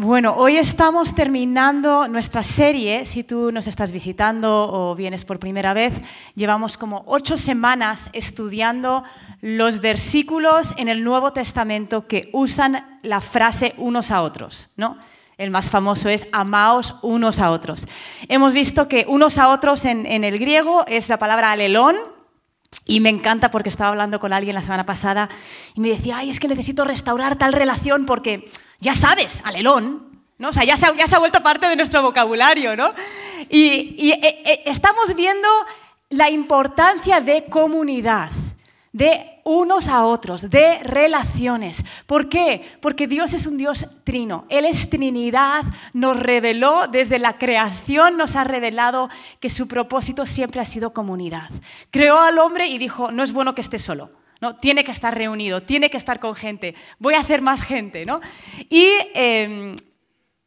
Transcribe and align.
Bueno, 0.00 0.36
hoy 0.36 0.56
estamos 0.56 1.12
terminando 1.16 2.06
nuestra 2.06 2.44
serie. 2.44 3.04
Si 3.04 3.24
tú 3.24 3.50
nos 3.50 3.66
estás 3.66 3.90
visitando 3.90 4.70
o 4.72 4.94
vienes 4.94 5.24
por 5.24 5.40
primera 5.40 5.74
vez, 5.74 5.92
llevamos 6.36 6.78
como 6.78 7.02
ocho 7.06 7.36
semanas 7.36 8.08
estudiando 8.12 9.02
los 9.40 9.80
versículos 9.80 10.72
en 10.76 10.86
el 10.86 11.02
Nuevo 11.02 11.32
Testamento 11.32 12.06
que 12.06 12.30
usan 12.32 13.00
la 13.02 13.20
frase 13.20 13.74
unos 13.76 14.12
a 14.12 14.22
otros, 14.22 14.70
¿no? 14.76 14.98
El 15.36 15.50
más 15.50 15.68
famoso 15.68 16.08
es 16.08 16.28
amaos 16.30 16.94
unos 17.02 17.40
a 17.40 17.50
otros. 17.50 17.88
Hemos 18.28 18.52
visto 18.52 18.86
que 18.86 19.04
unos 19.08 19.36
a 19.36 19.48
otros 19.48 19.84
en, 19.84 20.06
en 20.06 20.22
el 20.22 20.38
griego 20.38 20.84
es 20.86 21.08
la 21.08 21.18
palabra 21.18 21.50
alelón, 21.50 21.96
y 22.84 23.00
me 23.00 23.08
encanta 23.08 23.50
porque 23.50 23.70
estaba 23.70 23.90
hablando 23.90 24.20
con 24.20 24.32
alguien 24.32 24.54
la 24.54 24.62
semana 24.62 24.84
pasada 24.84 25.30
y 25.74 25.80
me 25.80 25.88
decía, 25.88 26.18
ay, 26.18 26.30
es 26.30 26.38
que 26.38 26.48
necesito 26.48 26.84
restaurar 26.84 27.36
tal 27.36 27.54
relación 27.54 28.04
porque 28.04 28.48
ya 28.80 28.94
sabes, 28.94 29.42
alelón, 29.44 30.22
¿no? 30.38 30.50
O 30.50 30.52
sea, 30.52 30.64
ya 30.64 30.76
se, 30.76 30.86
ha 30.86 31.18
vuelto 31.18 31.42
parte 31.42 31.66
de 31.66 31.76
nuestro 31.76 32.02
vocabulario, 32.02 32.76
¿no? 32.76 32.92
Y, 33.48 34.12
eh, 34.12 34.42
eh, 34.44 34.62
estamos 34.66 35.14
viendo 35.16 35.48
la 36.10 36.30
importancia 36.30 37.20
de 37.20 37.46
comunidad, 37.46 38.30
de 38.92 39.40
unos 39.44 39.88
a 39.88 40.04
otros, 40.04 40.50
de 40.50 40.78
relaciones. 40.80 41.84
¿Por 42.06 42.28
qué? 42.28 42.78
Porque 42.80 43.06
Dios 43.06 43.34
es 43.34 43.46
un 43.46 43.56
Dios 43.56 43.86
trino. 44.04 44.44
Él 44.48 44.64
es 44.64 44.90
Trinidad, 44.90 45.64
nos 45.92 46.18
reveló 46.18 46.86
desde 46.86 47.18
la 47.18 47.38
creación, 47.38 48.16
nos 48.16 48.36
ha 48.36 48.44
revelado 48.44 49.08
que 49.40 49.50
su 49.50 49.66
propósito 49.66 50.26
siempre 50.26 50.60
ha 50.60 50.66
sido 50.66 50.92
comunidad. 50.92 51.48
Creó 51.90 52.20
al 52.20 52.38
hombre 52.38 52.66
y 52.66 52.78
dijo, 52.78 53.10
no 53.10 53.22
es 53.22 53.32
bueno 53.32 53.54
que 53.54 53.62
esté 53.62 53.78
solo. 53.78 54.10
¿No? 54.40 54.56
Tiene 54.56 54.84
que 54.84 54.90
estar 54.90 55.16
reunido, 55.16 55.62
tiene 55.62 55.90
que 55.90 55.96
estar 55.96 56.20
con 56.20 56.34
gente, 56.34 56.74
voy 56.98 57.14
a 57.14 57.20
hacer 57.20 57.42
más 57.42 57.62
gente. 57.62 58.06
¿no? 58.06 58.20
Y 58.68 58.88
em, 59.14 59.76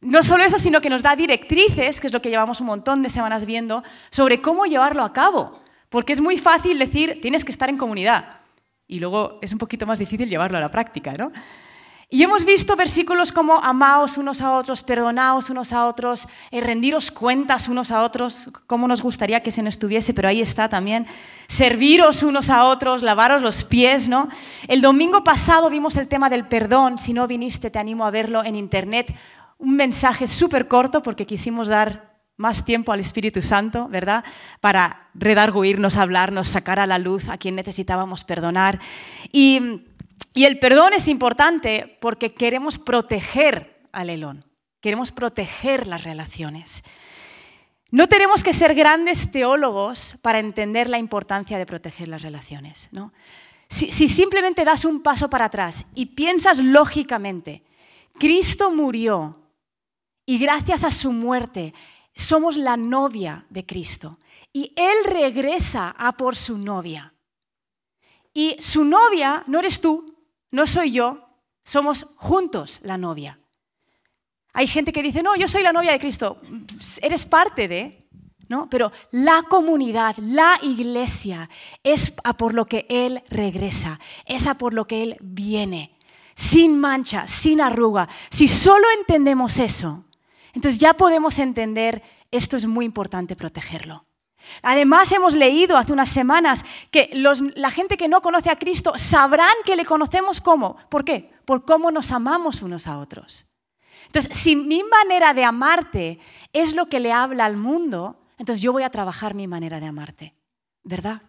no 0.00 0.22
solo 0.22 0.44
eso, 0.44 0.58
sino 0.58 0.80
que 0.80 0.90
nos 0.90 1.02
da 1.02 1.16
directrices, 1.16 2.00
que 2.00 2.06
es 2.06 2.12
lo 2.12 2.22
que 2.22 2.30
llevamos 2.30 2.60
un 2.60 2.66
montón 2.66 3.02
de 3.02 3.10
semanas 3.10 3.46
viendo, 3.46 3.82
sobre 4.10 4.40
cómo 4.40 4.66
llevarlo 4.66 5.04
a 5.04 5.12
cabo. 5.12 5.60
Porque 5.88 6.12
es 6.12 6.20
muy 6.20 6.38
fácil 6.38 6.78
decir, 6.78 7.20
tienes 7.20 7.44
que 7.44 7.52
estar 7.52 7.68
en 7.68 7.76
comunidad 7.76 8.40
y 8.92 8.98
luego 9.00 9.38
es 9.40 9.52
un 9.52 9.58
poquito 9.58 9.86
más 9.86 9.98
difícil 9.98 10.28
llevarlo 10.28 10.58
a 10.58 10.60
la 10.60 10.70
práctica, 10.70 11.14
¿no? 11.14 11.32
Y 12.14 12.22
hemos 12.22 12.44
visto 12.44 12.76
versículos 12.76 13.32
como 13.32 13.58
amaos 13.60 14.18
unos 14.18 14.42
a 14.42 14.52
otros, 14.52 14.82
perdonaos 14.82 15.48
unos 15.48 15.72
a 15.72 15.86
otros, 15.86 16.28
eh, 16.50 16.60
rendiros 16.60 17.10
cuentas 17.10 17.68
unos 17.68 17.90
a 17.90 18.02
otros, 18.02 18.50
como 18.66 18.86
nos 18.86 19.00
gustaría 19.00 19.42
que 19.42 19.50
se 19.50 19.62
nos 19.62 19.76
estuviese, 19.76 20.12
pero 20.12 20.28
ahí 20.28 20.42
está 20.42 20.68
también, 20.68 21.06
serviros 21.48 22.22
unos 22.22 22.50
a 22.50 22.64
otros, 22.64 23.00
lavaros 23.00 23.40
los 23.40 23.64
pies, 23.64 24.10
¿no? 24.10 24.28
El 24.68 24.82
domingo 24.82 25.24
pasado 25.24 25.70
vimos 25.70 25.96
el 25.96 26.06
tema 26.06 26.28
del 26.28 26.46
perdón, 26.46 26.98
si 26.98 27.14
no 27.14 27.26
viniste 27.26 27.70
te 27.70 27.78
animo 27.78 28.04
a 28.04 28.10
verlo 28.10 28.44
en 28.44 28.56
internet, 28.56 29.16
un 29.56 29.76
mensaje 29.76 30.26
súper 30.26 30.68
corto 30.68 31.02
porque 31.02 31.24
quisimos 31.24 31.68
dar 31.68 32.12
más 32.36 32.64
tiempo 32.64 32.92
al 32.92 33.00
Espíritu 33.00 33.40
Santo, 33.40 33.88
¿verdad? 33.88 34.24
Para 34.60 35.08
redarguirnos, 35.14 35.96
hablarnos, 35.96 36.48
sacar 36.48 36.80
a 36.80 36.86
la 36.86 36.98
luz 36.98 37.28
a 37.28 37.38
quien 37.38 37.54
necesitábamos 37.54 38.24
perdonar. 38.24 38.80
Y, 39.30 39.84
el 40.34 40.58
perdón 40.58 40.92
es 40.94 41.08
importante 41.08 41.98
porque 42.00 42.34
queremos 42.34 42.78
proteger 42.78 43.88
al 43.92 44.10
Elón, 44.10 44.44
queremos 44.80 45.12
proteger 45.12 45.86
las 45.86 46.04
relaciones. 46.04 46.82
No 47.90 48.08
tenemos 48.08 48.42
que 48.42 48.54
ser 48.54 48.74
grandes 48.74 49.30
teólogos 49.30 50.18
para 50.22 50.38
entender 50.38 50.88
la 50.88 50.98
importancia 50.98 51.58
de 51.58 51.66
proteger 51.66 52.08
las 52.08 52.22
relaciones. 52.22 52.88
¿no? 52.90 53.12
Si 53.68 54.08
simplemente 54.08 54.64
das 54.64 54.86
un 54.86 55.02
paso 55.02 55.28
para 55.28 55.46
atrás 55.46 55.84
y 55.94 56.06
piensas 56.06 56.58
lógicamente, 56.58 57.62
Cristo 58.18 58.70
murió 58.70 59.42
y 60.24 60.38
gracias 60.38 60.84
a 60.84 60.90
su 60.90 61.12
muerte 61.12 61.74
somos 62.14 62.56
la 62.56 62.76
novia 62.76 63.46
de 63.50 63.66
Cristo 63.66 64.18
y 64.52 64.72
Él 64.76 65.12
regresa 65.12 65.94
a 65.96 66.16
por 66.16 66.36
su 66.36 66.58
novia. 66.58 67.11
Y 68.34 68.56
su 68.60 68.84
novia 68.84 69.44
no 69.46 69.58
eres 69.58 69.80
tú, 69.80 70.16
no 70.50 70.66
soy 70.66 70.92
yo, 70.92 71.28
somos 71.64 72.06
juntos 72.16 72.80
la 72.82 72.96
novia. 72.96 73.38
Hay 74.54 74.66
gente 74.66 74.92
que 74.92 75.02
dice, 75.02 75.22
no, 75.22 75.36
yo 75.36 75.48
soy 75.48 75.62
la 75.62 75.72
novia 75.72 75.92
de 75.92 75.98
Cristo, 75.98 76.40
eres 77.00 77.24
parte 77.24 77.68
de, 77.68 78.08
¿no? 78.48 78.68
Pero 78.68 78.92
la 79.10 79.42
comunidad, 79.48 80.16
la 80.18 80.58
iglesia, 80.62 81.48
es 81.82 82.12
a 82.24 82.36
por 82.36 82.52
lo 82.52 82.66
que 82.66 82.86
Él 82.90 83.22
regresa, 83.28 83.98
es 84.26 84.46
a 84.46 84.58
por 84.58 84.74
lo 84.74 84.86
que 84.86 85.02
Él 85.02 85.16
viene, 85.20 85.96
sin 86.34 86.78
mancha, 86.78 87.26
sin 87.26 87.62
arruga. 87.62 88.08
Si 88.30 88.46
solo 88.48 88.86
entendemos 88.98 89.58
eso, 89.58 90.04
entonces 90.52 90.78
ya 90.78 90.94
podemos 90.94 91.38
entender, 91.38 92.02
esto 92.30 92.56
es 92.58 92.66
muy 92.66 92.84
importante 92.84 93.36
protegerlo. 93.36 94.04
Además, 94.62 95.10
hemos 95.12 95.34
leído 95.34 95.76
hace 95.76 95.92
unas 95.92 96.08
semanas 96.08 96.64
que 96.90 97.10
la 97.12 97.70
gente 97.70 97.96
que 97.96 98.08
no 98.08 98.22
conoce 98.22 98.50
a 98.50 98.56
Cristo 98.56 98.92
sabrán 98.96 99.54
que 99.64 99.76
le 99.76 99.84
conocemos 99.84 100.40
cómo. 100.40 100.76
¿Por 100.88 101.04
qué? 101.04 101.30
Por 101.44 101.64
cómo 101.64 101.90
nos 101.90 102.12
amamos 102.12 102.62
unos 102.62 102.86
a 102.86 102.98
otros. 102.98 103.46
Entonces, 104.06 104.36
si 104.36 104.56
mi 104.56 104.82
manera 104.84 105.32
de 105.34 105.44
amarte 105.44 106.18
es 106.52 106.74
lo 106.74 106.86
que 106.86 107.00
le 107.00 107.12
habla 107.12 107.44
al 107.44 107.56
mundo, 107.56 108.18
entonces 108.38 108.62
yo 108.62 108.72
voy 108.72 108.82
a 108.82 108.90
trabajar 108.90 109.34
mi 109.34 109.46
manera 109.46 109.80
de 109.80 109.86
amarte. 109.86 110.34
¿Verdad? 110.84 111.22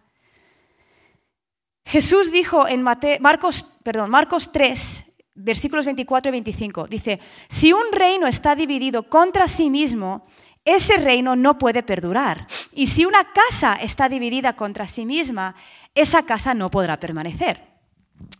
Jesús 1.86 2.32
dijo 2.32 2.66
en 2.66 2.82
Marcos, 2.82 3.66
perdón, 3.82 4.10
Marcos 4.10 4.50
3, 4.52 5.14
versículos 5.34 5.84
24 5.84 6.30
y 6.30 6.32
25. 6.32 6.86
Dice, 6.86 7.20
si 7.48 7.72
un 7.72 7.92
reino 7.92 8.26
está 8.26 8.54
dividido 8.54 9.08
contra 9.08 9.48
sí 9.48 9.70
mismo, 9.70 10.26
ese 10.64 10.96
reino 10.96 11.36
no 11.36 11.58
puede 11.58 11.82
perdurar. 11.82 12.46
Y 12.72 12.86
si 12.86 13.04
una 13.04 13.32
casa 13.32 13.74
está 13.74 14.08
dividida 14.08 14.56
contra 14.56 14.88
sí 14.88 15.06
misma, 15.06 15.54
esa 15.94 16.24
casa 16.24 16.54
no 16.54 16.70
podrá 16.70 16.98
permanecer. 16.98 17.74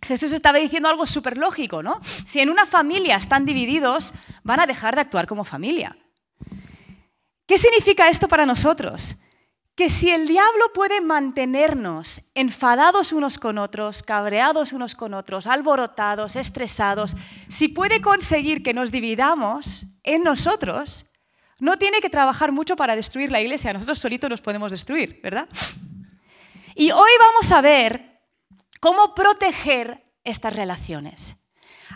Jesús 0.02 0.32
estaba 0.32 0.58
diciendo 0.58 0.88
algo 0.88 1.06
súper 1.06 1.36
lógico, 1.36 1.82
¿no? 1.82 2.00
Si 2.02 2.40
en 2.40 2.50
una 2.50 2.66
familia 2.66 3.16
están 3.16 3.44
divididos, 3.44 4.12
van 4.42 4.60
a 4.60 4.66
dejar 4.66 4.94
de 4.94 5.02
actuar 5.02 5.26
como 5.26 5.44
familia. 5.44 5.96
¿Qué 7.46 7.58
significa 7.58 8.08
esto 8.08 8.28
para 8.28 8.46
nosotros? 8.46 9.16
que 9.76 9.90
si 9.90 10.10
el 10.10 10.28
diablo 10.28 10.72
puede 10.72 11.00
mantenernos 11.00 12.22
enfadados 12.34 13.12
unos 13.12 13.38
con 13.38 13.58
otros, 13.58 14.02
cabreados 14.04 14.72
unos 14.72 14.94
con 14.94 15.14
otros, 15.14 15.48
alborotados, 15.48 16.36
estresados, 16.36 17.16
si 17.48 17.68
puede 17.68 18.00
conseguir 18.00 18.62
que 18.62 18.72
nos 18.72 18.92
dividamos 18.92 19.86
en 20.04 20.22
nosotros, 20.22 21.06
no 21.60 21.78
tiene 21.78 22.00
que 22.00 22.10
trabajar 22.10 22.53
mucho 22.53 22.76
para 22.76 22.97
destruir 22.97 23.31
la 23.31 23.41
iglesia, 23.41 23.72
nosotros 23.72 23.98
solitos 23.98 24.31
nos 24.31 24.41
podemos 24.41 24.72
destruir, 24.72 25.20
¿verdad? 25.22 25.48
Y 26.75 26.91
hoy 26.91 27.10
vamos 27.20 27.53
a 27.53 27.60
ver 27.60 28.20
cómo 28.81 29.15
proteger 29.15 30.04
estas 30.25 30.54
relaciones. 30.54 31.37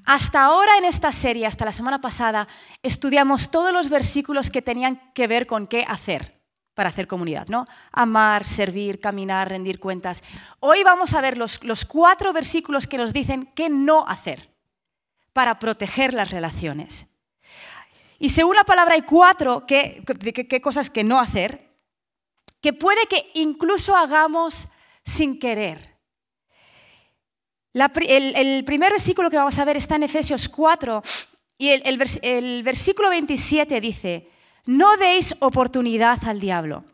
Hasta 0.07 0.45
ahora 0.45 0.77
en 0.79 0.85
esta 0.85 1.13
serie, 1.13 1.47
hasta 1.47 1.65
la 1.65 1.73
semana 1.73 2.01
pasada, 2.01 2.47
estudiamos 2.83 3.51
todos 3.51 3.73
los 3.73 3.89
versículos 3.91 4.51
que 4.51 4.63
tenían 4.63 5.13
que 5.15 5.27
ver 5.27 5.47
con 5.47 5.67
qué 5.67 5.85
hacer 5.89 6.41
para 6.75 6.91
hacer 6.91 7.09
comunidad, 7.09 7.49
¿no? 7.49 7.67
Amar, 7.91 8.45
servir, 8.45 9.01
caminar, 9.01 9.49
rendir 9.49 9.81
cuentas. 9.81 10.23
Hoy 10.61 10.85
vamos 10.85 11.15
a 11.15 11.21
ver 11.21 11.37
los, 11.37 11.65
los 11.65 11.85
cuatro 11.85 12.33
versículos 12.33 12.87
que 12.87 12.99
nos 12.99 13.13
dicen 13.13 13.51
qué 13.57 13.69
no 13.69 14.07
hacer 14.07 14.55
para 15.33 15.59
proteger 15.59 16.15
las 16.15 16.31
relaciones. 16.31 17.18
Y 18.19 18.31
según 18.31 18.57
la 18.57 18.65
palabra 18.65 18.95
hay 18.95 19.03
cuatro 19.03 19.65
qué, 19.67 20.03
qué 20.49 20.61
cosas 20.61 20.91
que 20.91 21.05
no 21.05 21.21
hacer, 21.21 21.69
que 22.61 22.73
puede 22.73 23.07
que 23.07 23.31
incluso 23.35 23.97
hagamos 23.97 24.69
sin 25.05 25.39
querer. 25.39 25.97
el, 27.73 28.65
primer 28.65 28.93
versículo 28.93 29.31
que 29.31 29.37
vamos 29.37 29.59
a 29.59 29.65
ver 29.65 29.77
está 29.77 29.97
en 29.97 30.03
Efesios 30.03 30.49
4 30.49 31.03
y 31.59 31.69
el, 31.69 32.01
el 32.23 32.63
versículo 32.63 33.11
27 33.11 33.81
dice, 33.81 34.31
no 34.67 34.97
deis 34.97 35.35
oportunidad 35.41 36.19
al 36.25 36.41
diablo. 36.41 36.85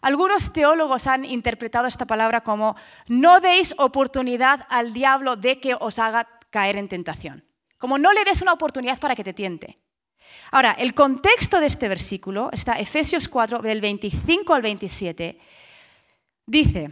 Algunos 0.00 0.52
teólogos 0.52 1.08
han 1.08 1.24
interpretado 1.24 1.88
esta 1.88 2.06
palabra 2.06 2.42
como 2.42 2.76
no 3.08 3.40
deis 3.40 3.74
oportunidad 3.78 4.66
al 4.70 4.92
diablo 4.92 5.36
de 5.36 5.60
que 5.60 5.74
os 5.74 5.98
haga 5.98 6.28
caer 6.50 6.76
en 6.76 6.88
tentación. 6.88 7.44
Como 7.78 7.98
no 7.98 8.12
le 8.12 8.24
des 8.24 8.42
una 8.42 8.52
oportunidad 8.52 8.98
para 8.98 9.16
que 9.16 9.24
te 9.24 9.34
tiente. 9.34 9.78
Ahora, 10.50 10.72
el 10.72 10.94
contexto 10.94 11.60
de 11.60 11.66
este 11.66 11.88
versículo 11.88 12.50
está 12.52 12.78
Efesios 12.78 13.28
4, 13.28 13.58
del 13.60 13.80
25 13.80 14.54
al 14.54 14.62
27. 14.62 15.38
Dice, 16.46 16.90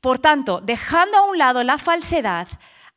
por 0.00 0.18
tanto, 0.18 0.60
dejando 0.60 1.18
a 1.18 1.22
un 1.22 1.38
lado 1.38 1.62
la 1.62 1.78
falsedad, 1.78 2.48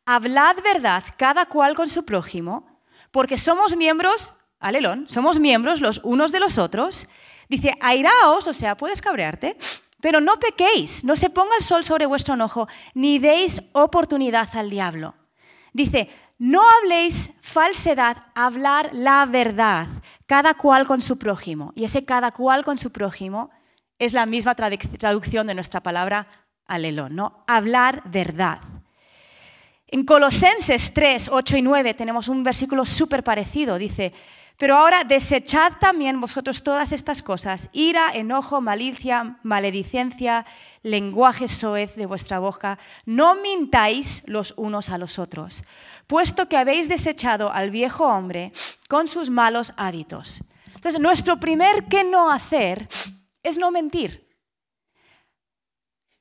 hablad 0.05 0.55
verdad 0.63 1.03
cada 1.17 1.45
cual 1.45 1.75
con 1.75 1.89
su 1.89 2.05
prójimo, 2.05 2.81
porque 3.11 3.37
somos 3.37 3.75
miembros 3.75 4.35
alelón, 4.59 5.07
somos 5.07 5.39
miembros 5.39 5.81
los 5.81 6.01
unos 6.03 6.31
de 6.31 6.39
los 6.39 6.57
otros. 6.57 7.07
Dice, 7.47 7.75
airaos, 7.81 8.47
o 8.47 8.53
sea, 8.53 8.75
puedes 8.75 9.01
cabrearte, 9.01 9.57
pero 10.01 10.21
no 10.21 10.39
pequéis, 10.39 11.03
no 11.03 11.15
se 11.15 11.29
ponga 11.29 11.55
el 11.57 11.63
sol 11.63 11.83
sobre 11.83 12.05
vuestro 12.05 12.33
enojo, 12.35 12.67
ni 12.93 13.19
deis 13.19 13.61
oportunidad 13.73 14.49
al 14.53 14.69
diablo. 14.69 15.15
Dice, 15.73 16.09
no 16.39 16.61
habléis 16.77 17.31
falsedad, 17.41 18.17
hablar 18.33 18.89
la 18.93 19.25
verdad, 19.25 19.87
cada 20.25 20.53
cual 20.53 20.87
con 20.87 21.01
su 21.01 21.19
prójimo. 21.19 21.73
Y 21.75 21.83
ese 21.83 22.05
cada 22.05 22.31
cual 22.31 22.63
con 22.63 22.77
su 22.77 22.91
prójimo 22.91 23.51
es 23.99 24.13
la 24.13 24.25
misma 24.25 24.55
traducción 24.55 25.47
de 25.47 25.55
nuestra 25.55 25.83
palabra 25.83 26.27
alelón, 26.65 27.15
¿no? 27.15 27.43
Hablar 27.45 28.03
verdad. 28.05 28.59
En 29.87 30.05
Colosenses 30.05 30.93
3, 30.93 31.29
8 31.29 31.57
y 31.57 31.61
9 31.61 31.93
tenemos 31.95 32.29
un 32.29 32.43
versículo 32.43 32.85
súper 32.85 33.23
parecido. 33.23 33.77
Dice, 33.77 34.13
pero 34.59 34.75
ahora 34.75 35.05
desechad 35.05 35.71
también 35.79 36.19
vosotros 36.19 36.63
todas 36.63 36.91
estas 36.91 37.23
cosas, 37.23 37.69
ira, 37.71 38.11
enojo, 38.13 38.59
malicia, 38.59 39.39
maledicencia, 39.41 40.45
lenguaje 40.83 41.47
soez 41.47 41.95
de 41.95 42.05
vuestra 42.05 42.39
boca. 42.39 42.77
No 43.05 43.35
mintáis 43.35 44.21
los 44.25 44.53
unos 44.57 44.89
a 44.89 44.97
los 44.97 45.17
otros, 45.17 45.63
puesto 46.07 46.49
que 46.49 46.57
habéis 46.57 46.89
desechado 46.89 47.53
al 47.53 47.71
viejo 47.71 48.05
hombre 48.05 48.51
con 48.89 49.07
sus 49.07 49.29
malos 49.29 49.71
hábitos. 49.77 50.43
Entonces, 50.75 50.99
nuestro 50.99 51.39
primer 51.39 51.85
qué 51.85 52.03
no 52.03 52.29
hacer 52.29 52.89
es 53.41 53.57
no 53.57 53.71
mentir. 53.71 54.27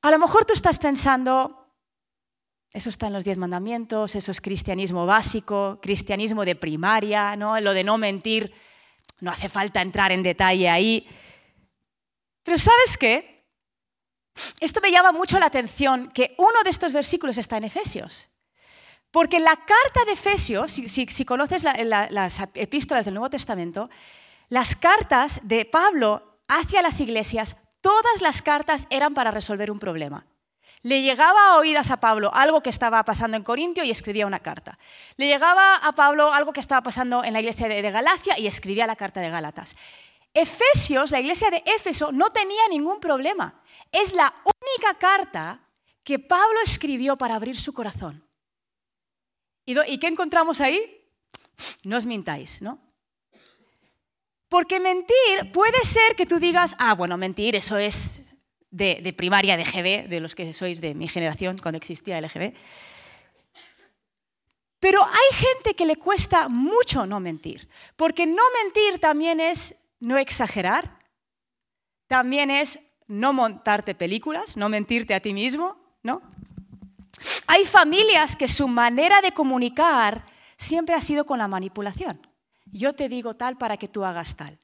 A 0.00 0.12
lo 0.12 0.18
mejor 0.20 0.44
tú 0.44 0.52
estás 0.52 0.78
pensando, 0.78 1.57
eso 2.72 2.90
está 2.90 3.06
en 3.06 3.14
los 3.14 3.24
diez 3.24 3.38
mandamientos, 3.38 4.14
eso 4.14 4.30
es 4.30 4.40
cristianismo 4.40 5.06
básico, 5.06 5.78
cristianismo 5.80 6.44
de 6.44 6.54
primaria, 6.54 7.34
¿no? 7.36 7.58
Lo 7.60 7.72
de 7.72 7.84
no 7.84 7.98
mentir, 7.98 8.52
no 9.20 9.30
hace 9.30 9.48
falta 9.48 9.80
entrar 9.80 10.12
en 10.12 10.22
detalle 10.22 10.68
ahí. 10.68 11.08
Pero 12.42 12.58
¿sabes 12.58 12.96
qué? 12.98 13.46
Esto 14.60 14.80
me 14.80 14.90
llama 14.90 15.12
mucho 15.12 15.38
la 15.38 15.46
atención 15.46 16.10
que 16.12 16.34
uno 16.38 16.62
de 16.62 16.70
estos 16.70 16.92
versículos 16.92 17.38
está 17.38 17.56
en 17.56 17.64
Efesios. 17.64 18.28
Porque 19.10 19.40
la 19.40 19.56
carta 19.56 20.04
de 20.06 20.12
Efesios, 20.12 20.70
si, 20.72 21.24
conoces 21.24 21.64
las 21.64 22.40
epístolas 22.54 23.06
del 23.06 23.14
Nuevo 23.14 23.30
Testamento, 23.30 23.88
las 24.48 24.76
cartas 24.76 25.40
de 25.42 25.64
Pablo 25.64 26.40
hacia 26.46 26.82
las 26.82 27.00
iglesias, 27.00 27.56
todas 27.80 28.20
las 28.20 28.42
cartas 28.42 28.86
eran 28.90 29.14
para 29.14 29.30
resolver 29.30 29.70
un 29.70 29.78
problema. 29.78 30.26
Le 30.82 31.02
llegaba 31.02 31.52
a 31.52 31.58
oídas 31.58 31.90
a 31.90 31.98
Pablo 31.98 32.30
algo 32.32 32.62
que 32.62 32.70
estaba 32.70 33.02
pasando 33.04 33.36
en 33.36 33.42
Corintio 33.42 33.84
y 33.84 33.90
escribía 33.90 34.26
una 34.26 34.38
carta. 34.38 34.78
Le 35.16 35.26
llegaba 35.26 35.76
a 35.76 35.92
Pablo 35.92 36.32
algo 36.32 36.52
que 36.52 36.60
estaba 36.60 36.82
pasando 36.82 37.24
en 37.24 37.32
la 37.32 37.40
iglesia 37.40 37.68
de, 37.68 37.90
Galacia 37.90 38.38
y 38.38 38.46
escribía 38.46 38.86
la 38.86 38.96
carta 38.96 39.20
de 39.20 39.30
Gálatas. 39.30 39.76
Efesios, 40.34 41.10
la 41.10 41.20
iglesia 41.20 41.50
de 41.50 41.62
Éfeso, 41.66 42.12
no 42.12 42.30
tenía 42.30 42.68
ningún 42.70 43.00
problema. 43.00 43.60
Es 43.90 44.12
la 44.12 44.32
única 44.44 44.98
carta 44.98 45.60
que 46.04 46.18
Pablo 46.18 46.60
escribió 46.64 47.16
para 47.16 47.34
abrir 47.34 47.58
su 47.58 47.72
corazón. 47.72 48.24
¿Y, 49.64 49.98
qué 49.98 50.06
encontramos 50.06 50.60
ahí? 50.60 51.04
No 51.84 51.98
os 51.98 52.06
mintáis, 52.06 52.62
¿no? 52.62 52.78
Porque 54.48 54.80
mentir 54.80 55.52
puede 55.52 55.84
ser 55.84 56.16
que 56.16 56.24
tú 56.24 56.38
digas, 56.38 56.74
ah, 56.78 56.94
bueno, 56.94 57.18
mentir, 57.18 57.54
eso 57.54 57.76
es 57.76 58.22
de, 58.70 59.14
primaria 59.16 59.56
de 59.56 59.64
GB, 59.64 60.08
de 60.08 60.20
los 60.20 60.34
que 60.34 60.52
sois 60.52 60.80
de 60.80 60.94
mi 60.94 61.08
generación 61.08 61.58
cuando 61.58 61.78
existía 61.78 62.18
el 62.18 62.28
GB. 62.28 62.54
Pero 64.80 65.02
hay 65.04 65.36
gente 65.36 65.74
que 65.74 65.86
le 65.86 65.96
cuesta 65.96 66.48
mucho 66.48 67.06
no 67.06 67.18
mentir, 67.18 67.68
porque 67.96 68.26
no 68.26 68.42
mentir 68.62 69.00
también 69.00 69.40
es 69.40 69.74
no 69.98 70.18
exagerar, 70.18 70.98
también 72.06 72.50
es 72.50 72.78
no 73.08 73.32
montarte 73.32 73.94
películas, 73.94 74.56
no 74.56 74.68
mentirte 74.68 75.14
a 75.14 75.20
ti 75.20 75.32
mismo, 75.32 75.76
¿no? 76.02 76.22
Hay 77.48 77.64
familias 77.64 78.36
que 78.36 78.46
su 78.46 78.68
manera 78.68 79.20
de 79.20 79.32
comunicar 79.32 80.24
siempre 80.56 80.94
ha 80.94 81.00
sido 81.00 81.26
con 81.26 81.38
la 81.38 81.48
manipulación. 81.48 82.20
Yo 82.66 82.92
te 82.92 83.08
digo 83.08 83.34
tal 83.34 83.56
para 83.56 83.76
que 83.76 83.88
tú 83.88 84.04
hagas 84.04 84.36
tal. 84.36 84.60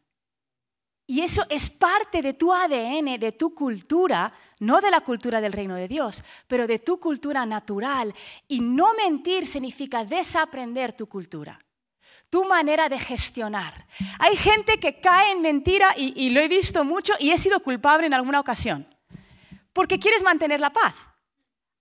Y 1.07 1.21
eso 1.21 1.45
es 1.51 1.69
parte 1.69 2.23
de 2.23 2.33
tu 2.33 2.53
ADN, 2.53 3.19
de 3.19 3.33
tu 3.33 3.55
cultura, 3.55 4.33
no 4.61 4.81
de 4.81 4.91
la 4.91 5.01
cultura 5.01 5.41
del 5.41 5.53
reino 5.53 5.75
de 5.75 5.87
Dios, 5.87 6.25
pero 6.47 6.67
de 6.67 6.79
tu 6.79 6.99
cultura 6.99 7.45
natural. 7.45 8.15
Y 8.49 8.61
no 8.61 8.95
mentir 8.95 9.47
significa 9.47 10.05
desaprender 10.05 10.95
tu 10.95 11.07
cultura, 11.07 11.63
tu 12.31 12.47
manera 12.47 12.89
de 12.89 12.99
gestionar. 12.99 13.87
Hay 14.19 14.37
gente 14.37 14.81
que 14.81 14.99
cae 15.01 15.33
en 15.33 15.43
mentira 15.43 15.89
y, 15.97 16.31
lo 16.31 16.41
he 16.41 16.49
visto 16.49 16.85
mucho 16.85 17.13
y 17.21 17.33
he 17.33 17.39
sido 17.39 17.61
culpable 17.61 18.07
en 18.07 18.15
alguna 18.15 18.41
ocasión, 18.41 18.89
porque 19.75 19.99
quieres 19.99 20.23
mantener 20.23 20.61
la 20.61 20.73
paz. 20.73 20.95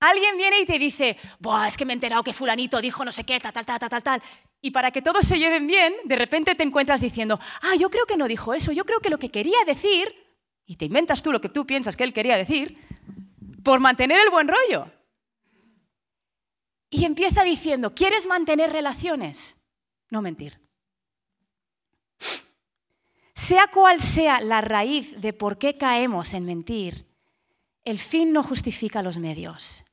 Alguien 0.01 0.35
viene 0.35 0.59
y 0.59 0.65
te 0.65 0.77
dice, 0.77 1.17
es 1.65 1.77
que 1.77 1.85
me 1.85 1.93
he 1.93 1.95
enterado 1.95 2.25
que 2.25 2.33
fulanito 2.33 2.81
dijo 2.81 3.05
no 3.05 3.13
sé 3.13 3.23
qué, 3.23 3.39
tal, 3.39 3.53
tal, 3.53 3.65
tal, 3.65 3.79
tal, 3.79 4.03
tal. 4.03 4.23
Y 4.65 4.71
para 4.71 4.91
que 4.91 5.01
todos 5.01 5.27
se 5.27 5.39
lleven 5.39 5.67
bien, 5.67 5.93
de 6.05 6.15
repente 6.15 6.55
te 6.55 6.63
encuentras 6.63 7.01
diciendo, 7.01 7.37
ah, 7.63 7.75
yo 7.77 7.89
creo 7.89 8.05
que 8.05 8.15
no 8.15 8.29
dijo 8.29 8.53
eso, 8.53 8.71
yo 8.71 8.85
creo 8.85 9.01
que 9.01 9.09
lo 9.09 9.19
que 9.19 9.27
quería 9.27 9.57
decir, 9.67 10.15
y 10.65 10.77
te 10.77 10.85
inventas 10.85 11.21
tú 11.21 11.33
lo 11.33 11.41
que 11.41 11.49
tú 11.49 11.65
piensas 11.65 11.97
que 11.97 12.05
él 12.05 12.13
quería 12.13 12.37
decir, 12.37 12.79
por 13.61 13.81
mantener 13.81 14.21
el 14.21 14.29
buen 14.29 14.47
rollo. 14.47 14.89
Y 16.89 17.03
empieza 17.03 17.43
diciendo, 17.43 17.93
¿quieres 17.93 18.25
mantener 18.25 18.71
relaciones? 18.71 19.57
No 20.09 20.21
mentir. 20.21 20.61
Sea 23.35 23.67
cual 23.67 23.99
sea 23.99 24.39
la 24.39 24.61
raíz 24.61 25.19
de 25.19 25.33
por 25.33 25.57
qué 25.57 25.77
caemos 25.77 26.33
en 26.33 26.45
mentir, 26.45 27.05
el 27.83 27.99
fin 27.99 28.31
no 28.31 28.43
justifica 28.43 29.03
los 29.03 29.17
medios. 29.17 29.83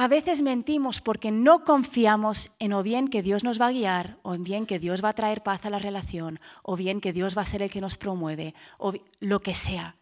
A 0.00 0.06
veces 0.06 0.42
mentimos 0.42 1.00
porque 1.00 1.32
no 1.32 1.64
confiamos 1.64 2.52
en 2.60 2.72
o 2.72 2.84
bien 2.84 3.08
que 3.08 3.20
Dios 3.20 3.42
nos 3.42 3.60
va 3.60 3.66
a 3.66 3.72
guiar, 3.72 4.16
o 4.22 4.32
en 4.32 4.44
bien 4.44 4.64
que 4.64 4.78
Dios 4.78 5.02
va 5.02 5.08
a 5.08 5.12
traer 5.12 5.42
paz 5.42 5.66
a 5.66 5.70
la 5.70 5.80
relación, 5.80 6.38
o 6.62 6.76
bien 6.76 7.00
que 7.00 7.12
Dios 7.12 7.36
va 7.36 7.42
a 7.42 7.46
ser 7.46 7.62
el 7.62 7.70
que 7.72 7.80
nos 7.80 7.98
promueve, 7.98 8.54
o 8.78 8.92
lo 9.18 9.40
que 9.40 9.54
sea. 9.54 9.96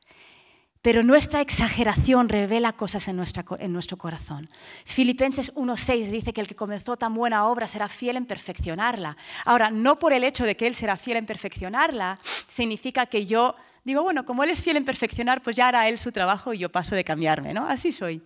Pero 0.82 1.02
nuestra 1.02 1.40
exageración 1.40 2.28
revela 2.28 2.74
cosas 2.74 3.08
en, 3.08 3.18
en 3.58 3.72
nuestro 3.72 3.96
corazón. 3.96 4.50
Filipenses 4.84 5.54
1.6 5.54 6.10
dice 6.10 6.34
que 6.34 6.42
el 6.42 6.46
que 6.46 6.54
comenzó 6.54 6.98
tan 6.98 7.14
buena 7.14 7.46
obra 7.46 7.66
será 7.66 7.88
fiel 7.88 8.18
en 8.18 8.26
perfeccionarla. 8.26 9.16
Ahora, 9.46 9.70
no 9.70 9.98
por 9.98 10.12
el 10.12 10.24
hecho 10.24 10.44
de 10.44 10.58
que 10.58 10.66
Él 10.66 10.74
será 10.74 10.98
fiel 10.98 11.16
en 11.16 11.24
perfeccionarla, 11.24 12.18
significa 12.22 13.06
que 13.06 13.24
yo 13.24 13.56
digo, 13.82 14.02
bueno, 14.02 14.26
como 14.26 14.44
Él 14.44 14.50
es 14.50 14.62
fiel 14.62 14.76
en 14.76 14.84
perfeccionar, 14.84 15.42
pues 15.42 15.56
ya 15.56 15.68
hará 15.68 15.88
Él 15.88 15.96
su 15.96 16.12
trabajo 16.12 16.52
y 16.52 16.58
yo 16.58 16.70
paso 16.70 16.94
de 16.94 17.02
cambiarme, 17.02 17.54
¿no? 17.54 17.66
Así 17.66 17.92
soy. 17.92 18.20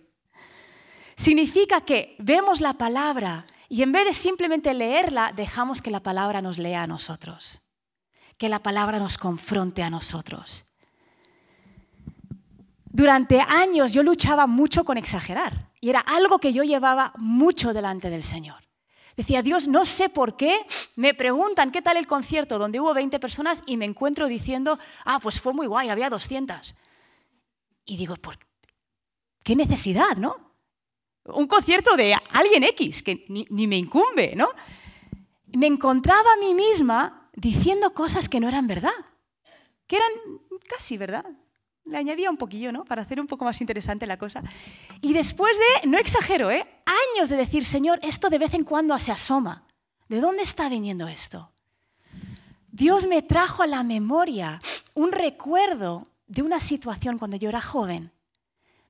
Significa 1.21 1.81
que 1.81 2.15
vemos 2.17 2.61
la 2.61 2.73
palabra 2.73 3.45
y 3.69 3.83
en 3.83 3.91
vez 3.91 4.05
de 4.05 4.13
simplemente 4.15 4.73
leerla, 4.73 5.31
dejamos 5.35 5.83
que 5.83 5.91
la 5.91 5.99
palabra 5.99 6.41
nos 6.41 6.57
lea 6.57 6.81
a 6.81 6.87
nosotros, 6.87 7.61
que 8.39 8.49
la 8.49 8.63
palabra 8.63 8.97
nos 8.97 9.19
confronte 9.19 9.83
a 9.83 9.91
nosotros. 9.91 10.65
Durante 12.85 13.39
años 13.39 13.93
yo 13.93 14.01
luchaba 14.01 14.47
mucho 14.47 14.83
con 14.83 14.97
exagerar 14.97 15.69
y 15.79 15.91
era 15.91 15.99
algo 15.99 16.39
que 16.39 16.53
yo 16.53 16.63
llevaba 16.63 17.13
mucho 17.17 17.71
delante 17.71 18.09
del 18.09 18.23
Señor. 18.23 18.67
Decía, 19.15 19.43
Dios, 19.43 19.67
no 19.67 19.85
sé 19.85 20.09
por 20.09 20.35
qué 20.35 20.65
me 20.95 21.13
preguntan 21.13 21.69
qué 21.69 21.83
tal 21.83 21.97
el 21.97 22.07
concierto 22.07 22.57
donde 22.57 22.79
hubo 22.79 22.95
20 22.95 23.19
personas 23.19 23.61
y 23.67 23.77
me 23.77 23.85
encuentro 23.85 24.25
diciendo, 24.25 24.79
ah, 25.05 25.19
pues 25.21 25.39
fue 25.39 25.53
muy 25.53 25.67
guay, 25.67 25.89
había 25.89 26.09
200. 26.09 26.73
Y 27.85 27.97
digo, 27.97 28.15
¿por 28.15 28.39
qué 29.43 29.55
necesidad, 29.55 30.17
no? 30.17 30.50
Un 31.25 31.47
concierto 31.47 31.95
de 31.95 32.15
alguien 32.33 32.63
X, 32.63 33.03
que 33.03 33.25
ni, 33.27 33.67
me 33.67 33.77
incumbe, 33.77 34.33
¿no? 34.35 34.49
Me 35.53 35.67
encontraba 35.67 36.33
a 36.33 36.39
mí 36.39 36.53
misma 36.53 37.29
diciendo 37.33 37.93
cosas 37.93 38.29
que 38.29 38.39
no 38.39 38.47
eran 38.47 38.67
verdad, 38.67 38.91
que 39.87 39.97
eran 39.97 40.11
casi 40.67 40.97
verdad. 40.97 41.25
Le 41.85 41.97
añadía 41.97 42.29
un 42.29 42.37
poquillo, 42.37 42.71
¿no? 42.71 42.85
Para 42.85 43.01
hacer 43.01 43.19
un 43.19 43.27
poco 43.27 43.45
más 43.45 43.59
interesante 43.59 44.05
la 44.05 44.17
cosa. 44.17 44.43
Y 45.01 45.13
después 45.13 45.51
de, 45.57 45.87
no 45.87 45.97
exagero, 45.97 46.51
¿eh? 46.51 46.65
Años 47.15 47.29
de 47.29 47.37
decir, 47.37 47.65
Señor, 47.65 47.99
esto 48.03 48.29
de 48.29 48.37
vez 48.37 48.53
en 48.53 48.63
cuando 48.63 48.97
se 48.99 49.11
asoma. 49.11 49.65
¿De 50.07 50.21
dónde 50.21 50.43
está 50.43 50.69
viniendo 50.69 51.07
esto? 51.07 51.51
Dios 52.71 53.07
me 53.07 53.21
trajo 53.21 53.63
a 53.63 53.67
la 53.67 53.83
memoria 53.83 54.61
un 54.93 55.11
recuerdo 55.11 56.07
de 56.27 56.43
una 56.43 56.59
situación 56.59 57.17
cuando 57.17 57.37
yo 57.37 57.49
era 57.49 57.61
joven 57.61 58.13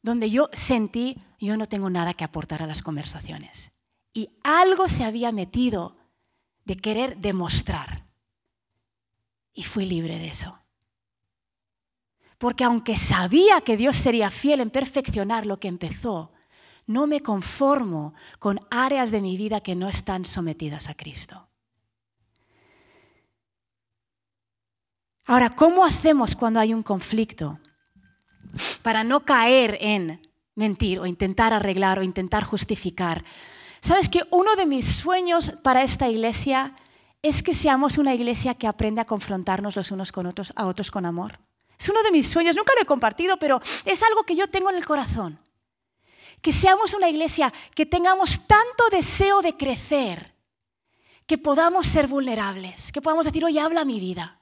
donde 0.02 0.30
yo 0.30 0.50
sentí, 0.54 1.18
yo 1.48 1.58
no 1.58 1.66
tengo 1.68 1.90
nada 1.90 2.14
que 2.14 2.24
aportar 2.24 2.62
a 2.62 2.68
las 2.68 2.82
conversaciones. 2.82 3.72
Y 4.14 4.30
algo 4.44 4.90
se 4.90 5.04
había 5.04 5.32
metido 5.32 5.98
de 6.66 6.78
querer 6.78 7.18
demostrar. 7.18 8.06
Y 9.54 9.64
fui 9.64 9.86
libre 9.86 10.18
de 10.20 10.28
eso. 10.28 10.64
Porque 12.38 12.64
aunque 12.64 12.98
sabía 12.98 13.62
que 13.62 13.78
Dios 13.78 13.96
sería 13.98 14.32
fiel 14.32 14.62
en 14.62 14.70
perfeccionar 14.70 15.46
lo 15.46 15.60
que 15.60 15.68
empezó, 15.68 16.32
no 16.88 17.08
me 17.08 17.22
conformo 17.22 18.14
con 18.40 18.60
áreas 18.70 19.12
de 19.12 19.22
mi 19.22 19.38
vida 19.38 19.62
que 19.62 19.76
no 19.76 19.88
están 19.88 20.26
sometidas 20.26 20.90
a 20.90 20.96
Cristo. 20.96 21.48
Ahora, 25.26 25.50
¿cómo 25.52 25.86
hacemos 25.86 26.36
cuando 26.36 26.60
hay 26.60 26.74
un 26.74 26.84
conflicto? 26.84 27.60
para 28.82 29.04
no 29.04 29.26
caer 29.26 29.78
en 29.82 30.31
mentir 30.56 31.00
o 31.00 31.06
intentar 31.06 31.54
arreglar 31.54 32.00
o 32.00 32.04
intentar 32.04 32.44
justificar. 32.44 33.24
¿Sabes 33.82 34.10
que 34.10 34.24
uno 34.30 34.56
de 34.56 34.66
mis 34.66 34.86
sueños 34.86 35.54
para 35.64 35.82
esta 35.82 36.08
iglesia 36.08 36.76
es 37.22 37.42
que 37.44 37.56
seamos 37.56 37.98
una 37.98 38.14
iglesia 38.14 38.56
que 38.56 38.68
aprende 38.68 39.02
a 39.02 39.06
confrontarnos 39.06 39.76
los 39.76 39.92
unos 39.92 40.12
con 40.12 40.26
otros, 40.26 40.54
a 40.56 40.68
otros 40.68 40.92
con 40.92 41.06
amor? 41.06 41.40
Es 41.80 41.90
uno 41.90 42.04
de 42.04 42.12
mis 42.12 42.30
sueños, 42.30 42.56
nunca 42.56 42.74
lo 42.76 42.82
he 42.82 42.86
compartido, 42.86 43.38
pero 43.38 43.60
es 43.86 44.04
algo 44.04 44.24
que 44.24 44.36
yo 44.36 44.48
tengo 44.48 44.70
en 44.70 44.76
el 44.76 44.86
corazón. 44.86 45.40
Que 46.42 46.52
seamos 46.52 46.94
una 46.94 47.10
iglesia 47.10 47.52
que 47.74 47.88
tengamos 47.88 48.42
tanto 48.46 48.90
deseo 48.92 49.42
de 49.42 49.58
crecer, 49.58 50.36
que 51.26 51.40
podamos 51.40 51.88
ser 51.88 52.08
vulnerables, 52.08 52.92
que 52.92 53.02
podamos 53.02 53.26
decir, 53.26 53.44
oye, 53.46 53.60
habla 53.60 53.84
mi 53.84 54.00
vida. 54.00 54.40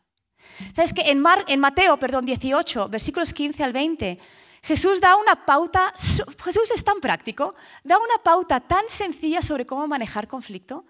¿Sabes 0.73 0.91
que 0.93 1.09
en, 1.09 1.23
en 1.47 1.59
Mateo, 1.59 1.97
perdón, 1.97 2.25
18, 2.25 2.89
versículos 2.89 3.33
15 3.33 3.63
al 3.63 3.71
20, 3.71 4.19
Jesús 4.61 4.99
da 5.01 5.15
una 5.15 5.45
pauta, 5.45 5.93
Jesús 6.43 6.71
es 6.73 6.83
tan 6.83 6.99
práctico, 6.99 7.55
da 7.83 7.97
una 7.97 8.23
pauta 8.23 8.59
tan 8.59 8.83
sencilla 8.87 9.41
sobre 9.41 9.65
cómo 9.65 9.87
manejar 9.87 10.27
conflicto. 10.27 10.85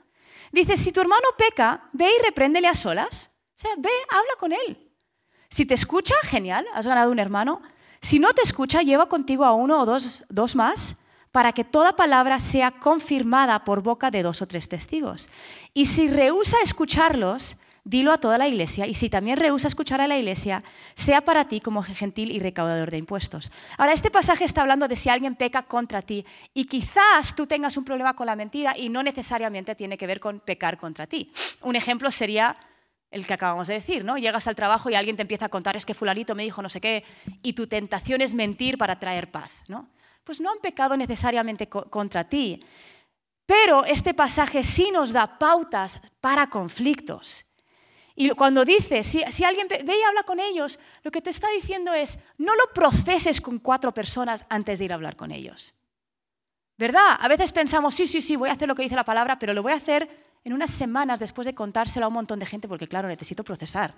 Dice, 0.51 0.77
si 0.77 0.91
tu 0.91 1.01
hermano 1.01 1.27
peca, 1.37 1.89
ve 1.93 2.09
y 2.09 2.25
repréndele 2.25 2.67
a 2.67 2.75
solas. 2.75 3.31
O 3.55 3.61
sea, 3.61 3.71
ve, 3.77 3.89
habla 4.09 4.33
con 4.39 4.53
él. 4.53 4.91
Si 5.49 5.65
te 5.65 5.73
escucha, 5.73 6.15
genial, 6.23 6.65
has 6.73 6.87
ganado 6.87 7.11
un 7.11 7.19
hermano. 7.19 7.61
Si 8.01 8.19
no 8.19 8.33
te 8.33 8.41
escucha, 8.41 8.81
lleva 8.81 9.09
contigo 9.09 9.45
a 9.45 9.53
uno 9.53 9.79
o 9.81 9.85
dos, 9.85 10.23
dos 10.29 10.55
más 10.55 10.95
para 11.31 11.51
que 11.53 11.63
toda 11.63 11.95
palabra 11.95 12.39
sea 12.39 12.71
confirmada 12.71 13.63
por 13.63 13.81
boca 13.81 14.09
de 14.09 14.23
dos 14.23 14.41
o 14.41 14.47
tres 14.47 14.67
testigos. 14.67 15.29
Y 15.73 15.85
si 15.85 16.07
rehúsa 16.07 16.57
escucharlos, 16.63 17.57
dilo 17.83 18.11
a 18.11 18.17
toda 18.17 18.37
la 18.37 18.47
iglesia 18.47 18.87
y 18.87 18.93
si 18.93 19.09
también 19.09 19.37
rehúsa 19.37 19.67
escuchar 19.67 20.01
a 20.01 20.07
la 20.07 20.17
iglesia, 20.17 20.63
sea 20.93 21.21
para 21.21 21.47
ti 21.47 21.59
como 21.59 21.83
gentil 21.83 22.31
y 22.31 22.39
recaudador 22.39 22.91
de 22.91 22.97
impuestos. 22.97 23.51
Ahora, 23.77 23.93
este 23.93 24.11
pasaje 24.11 24.45
está 24.45 24.61
hablando 24.61 24.87
de 24.87 24.95
si 24.95 25.09
alguien 25.09 25.35
peca 25.35 25.63
contra 25.63 26.01
ti 26.01 26.25
y 26.53 26.65
quizás 26.65 27.35
tú 27.35 27.47
tengas 27.47 27.77
un 27.77 27.85
problema 27.85 28.15
con 28.15 28.27
la 28.27 28.35
mentira 28.35 28.77
y 28.77 28.89
no 28.89 29.03
necesariamente 29.03 29.75
tiene 29.75 29.97
que 29.97 30.07
ver 30.07 30.19
con 30.19 30.39
pecar 30.39 30.77
contra 30.77 31.07
ti. 31.07 31.31
Un 31.61 31.75
ejemplo 31.75 32.11
sería 32.11 32.57
el 33.11 33.25
que 33.25 33.33
acabamos 33.33 33.67
de 33.67 33.75
decir, 33.75 34.05
¿no? 34.05 34.17
Llegas 34.17 34.47
al 34.47 34.55
trabajo 34.55 34.89
y 34.89 34.95
alguien 34.95 35.15
te 35.15 35.23
empieza 35.23 35.45
a 35.45 35.49
contar 35.49 35.75
es 35.75 35.85
que 35.85 35.93
fulanito 35.93 36.35
me 36.35 36.43
dijo 36.43 36.61
no 36.61 36.69
sé 36.69 36.79
qué 36.79 37.03
y 37.41 37.53
tu 37.53 37.67
tentación 37.67 38.21
es 38.21 38.33
mentir 38.33 38.77
para 38.77 38.99
traer 38.99 39.31
paz, 39.31 39.51
¿no? 39.67 39.89
Pues 40.23 40.39
no 40.41 40.51
han 40.51 40.59
pecado 40.59 40.95
necesariamente 40.95 41.67
contra 41.67 42.23
ti. 42.23 42.63
Pero 43.47 43.83
este 43.85 44.13
pasaje 44.13 44.63
sí 44.63 44.91
nos 44.93 45.11
da 45.11 45.39
pautas 45.39 46.01
para 46.21 46.51
conflictos. 46.51 47.45
Y 48.21 48.31
cuando 48.31 48.65
dice, 48.65 49.01
si, 49.05 49.23
alguien 49.45 49.69
ve 49.69 49.97
y 49.97 50.03
habla 50.03 50.23
con 50.23 50.41
ellos, 50.41 50.77
lo 51.03 51.09
que 51.09 51.21
te 51.21 51.29
está 51.29 51.47
diciendo 51.51 51.93
es, 51.93 52.19
no 52.37 52.53
lo 52.53 52.73
proceses 52.73 53.39
con 53.39 53.59
cuatro 53.59 53.93
personas 53.93 54.45
antes 54.49 54.77
de 54.77 54.83
ir 54.83 54.91
a 54.91 54.95
hablar 54.95 55.15
con 55.15 55.31
ellos. 55.31 55.73
¿Verdad? 56.77 57.15
A 57.17 57.29
veces 57.29 57.53
pensamos, 57.53 57.95
sí, 57.95 58.09
sí, 58.09 58.21
sí, 58.21 58.35
voy 58.35 58.49
a 58.49 58.51
hacer 58.51 58.67
lo 58.67 58.75
que 58.75 58.83
dice 58.83 58.97
la 58.97 59.05
palabra, 59.05 59.39
pero 59.39 59.53
lo 59.53 59.63
voy 59.63 59.71
a 59.71 59.77
hacer 59.77 60.09
en 60.43 60.51
unas 60.51 60.69
semanas 60.69 61.21
después 61.21 61.45
de 61.45 61.55
contárselo 61.55 62.07
a 62.07 62.09
un 62.09 62.15
montón 62.15 62.39
de 62.39 62.45
gente, 62.45 62.67
porque 62.67 62.89
claro, 62.89 63.07
necesito 63.07 63.41
procesar. 63.45 63.95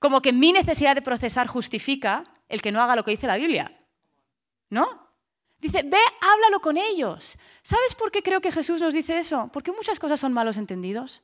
Como 0.00 0.22
que 0.22 0.32
mi 0.32 0.52
necesidad 0.52 0.94
de 0.94 1.02
procesar 1.02 1.48
justifica 1.48 2.24
el 2.48 2.62
que 2.62 2.72
no 2.72 2.80
haga 2.80 2.96
lo 2.96 3.04
que 3.04 3.10
dice 3.10 3.26
la 3.26 3.36
Biblia. 3.36 3.78
¿No? 4.70 5.06
Dice, 5.58 5.82
ve, 5.82 5.98
háblalo 6.22 6.60
con 6.60 6.78
ellos. 6.78 7.36
¿Sabes 7.60 7.94
por 7.94 8.10
qué 8.10 8.22
creo 8.22 8.40
que 8.40 8.52
Jesús 8.52 8.80
nos 8.80 8.94
dice 8.94 9.18
eso? 9.18 9.50
Porque 9.52 9.70
muchas 9.70 9.98
cosas 9.98 10.18
son 10.18 10.32
malos 10.32 10.56
entendidos. 10.56 11.22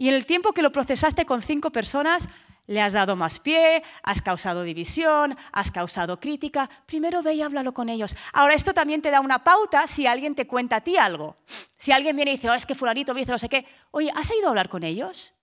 Y 0.00 0.08
en 0.08 0.14
el 0.14 0.24
tiempo 0.24 0.54
que 0.54 0.62
lo 0.62 0.72
procesaste 0.72 1.26
con 1.26 1.42
cinco 1.42 1.68
personas, 1.68 2.26
le 2.66 2.80
has 2.80 2.94
dado 2.94 3.16
más 3.16 3.38
pie, 3.38 3.82
has 4.02 4.22
causado 4.22 4.62
división, 4.62 5.36
has 5.52 5.70
causado 5.70 6.18
crítica. 6.18 6.70
Primero 6.86 7.22
ve 7.22 7.34
y 7.34 7.42
háblalo 7.42 7.74
con 7.74 7.90
ellos. 7.90 8.16
Ahora, 8.32 8.54
esto 8.54 8.72
también 8.72 9.02
te 9.02 9.10
da 9.10 9.20
una 9.20 9.44
pauta 9.44 9.86
si 9.86 10.06
alguien 10.06 10.34
te 10.34 10.46
cuenta 10.46 10.76
a 10.76 10.80
ti 10.80 10.96
algo. 10.96 11.36
Si 11.76 11.92
alguien 11.92 12.16
viene 12.16 12.30
y 12.30 12.36
dice, 12.36 12.48
oh, 12.48 12.54
es 12.54 12.64
que 12.64 12.74
fulanito 12.74 13.12
me 13.12 13.20
dice 13.20 13.32
no 13.32 13.38
sé 13.38 13.50
qué. 13.50 13.66
Oye, 13.90 14.10
¿has 14.16 14.30
ido 14.30 14.46
a 14.46 14.48
hablar 14.48 14.70
con 14.70 14.84
ellos? 14.84 15.34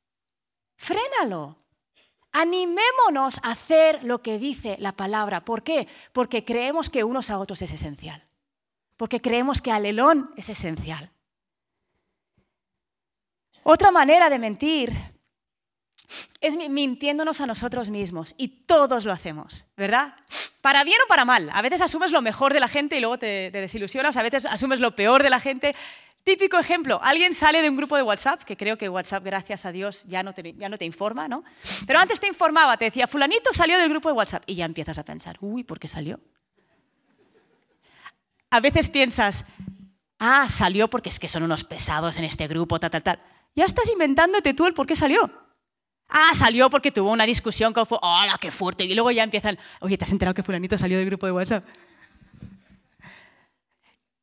Frénalo. 0.75 1.59
Animémonos 2.31 3.39
a 3.43 3.51
hacer 3.51 4.03
lo 4.03 4.23
que 4.23 4.39
dice 4.39 4.75
la 4.79 4.93
palabra. 4.93 5.45
¿Por 5.45 5.61
qué? 5.61 5.87
Porque 6.13 6.45
creemos 6.45 6.89
que 6.89 7.03
unos 7.03 7.29
a 7.29 7.37
otros 7.37 7.61
es 7.61 7.71
esencial. 7.71 8.27
Porque 8.95 9.21
creemos 9.21 9.61
que 9.61 9.71
alelón 9.71 10.31
es 10.35 10.49
esencial. 10.49 11.11
Otra 13.69 13.91
manera 13.91 14.29
de 14.29 14.39
mentir 14.39 14.95
es 16.39 16.55
mintiéndonos 16.55 17.41
a 17.41 17.45
nosotros 17.45 17.89
mismos 17.89 18.33
y 18.37 18.63
todos 18.65 19.03
lo 19.03 19.11
hacemos, 19.11 19.65
¿verdad? 19.75 20.13
Para 20.61 20.85
bien 20.85 20.97
o 21.03 21.09
para 21.09 21.25
mal. 21.25 21.49
A 21.51 21.61
veces 21.61 21.81
asumes 21.81 22.11
lo 22.11 22.21
mejor 22.21 22.53
de 22.53 22.61
la 22.61 22.69
gente 22.69 22.95
y 22.95 23.01
luego 23.01 23.19
te, 23.19 23.51
desilusionas, 23.51 24.15
a 24.15 24.23
veces 24.23 24.45
asumes 24.45 24.79
lo 24.79 24.95
peor 24.95 25.21
de 25.21 25.29
la 25.29 25.41
gente. 25.41 25.75
Típico 26.23 26.57
ejemplo, 26.57 27.01
alguien 27.03 27.33
sale 27.33 27.61
de 27.61 27.69
un 27.69 27.75
grupo 27.75 27.97
de 27.97 28.03
WhatsApp, 28.03 28.43
que 28.43 28.55
creo 28.55 28.77
que 28.77 28.87
WhatsApp, 28.87 29.25
gracias 29.25 29.65
a 29.65 29.73
Dios, 29.73 30.05
ya 30.07 30.23
no, 30.23 30.33
te, 30.33 30.53
ya 30.53 30.69
no 30.69 30.77
te 30.77 30.85
informa, 30.85 31.27
¿no? 31.27 31.43
Pero 31.85 31.99
antes 31.99 32.21
te 32.21 32.27
informaba, 32.27 32.77
te 32.77 32.85
decía, 32.85 33.05
fulanito 33.05 33.51
salió 33.51 33.77
del 33.77 33.89
grupo 33.89 34.07
de 34.07 34.15
WhatsApp 34.15 34.43
y 34.45 34.55
ya 34.55 34.63
empiezas 34.63 34.97
a 34.97 35.03
pensar, 35.03 35.35
uy, 35.41 35.65
¿por 35.65 35.77
qué 35.77 35.89
salió? 35.89 36.21
A 38.49 38.61
veces 38.61 38.89
piensas, 38.89 39.43
ah, 40.19 40.47
salió 40.47 40.89
porque 40.89 41.09
es 41.09 41.19
que 41.19 41.27
son 41.27 41.43
unos 41.43 41.65
pesados 41.65 42.15
en 42.15 42.23
este 42.23 42.47
grupo, 42.47 42.79
tal, 42.79 42.91
tal, 42.91 43.03
tal. 43.03 43.19
Ya 43.57 43.65
estás 43.65 43.89
inventándote 43.89 44.53
tú 44.53 44.67
el 44.67 44.75
por 44.75 44.85
qué 44.85 44.95
salió. 44.95 45.31
Ah, 46.07 46.31
salió 46.35 46.69
porque 46.69 46.91
tuvo 46.91 47.11
una 47.11 47.25
discusión 47.25 47.73
con... 47.73 47.87
¡Hola, 47.89 48.37
qué 48.39 48.51
fuerte! 48.51 48.83
Y 48.83 48.93
luego 48.93 49.09
ya 49.09 49.23
empiezan... 49.23 49.57
Oye, 49.81 49.97
¿te 49.97 50.05
has 50.05 50.11
enterado 50.11 50.35
que 50.35 50.43
fulanito 50.43 50.77
salió 50.77 50.99
del 50.99 51.07
grupo 51.07 51.25
de 51.25 51.31
WhatsApp? 51.31 51.65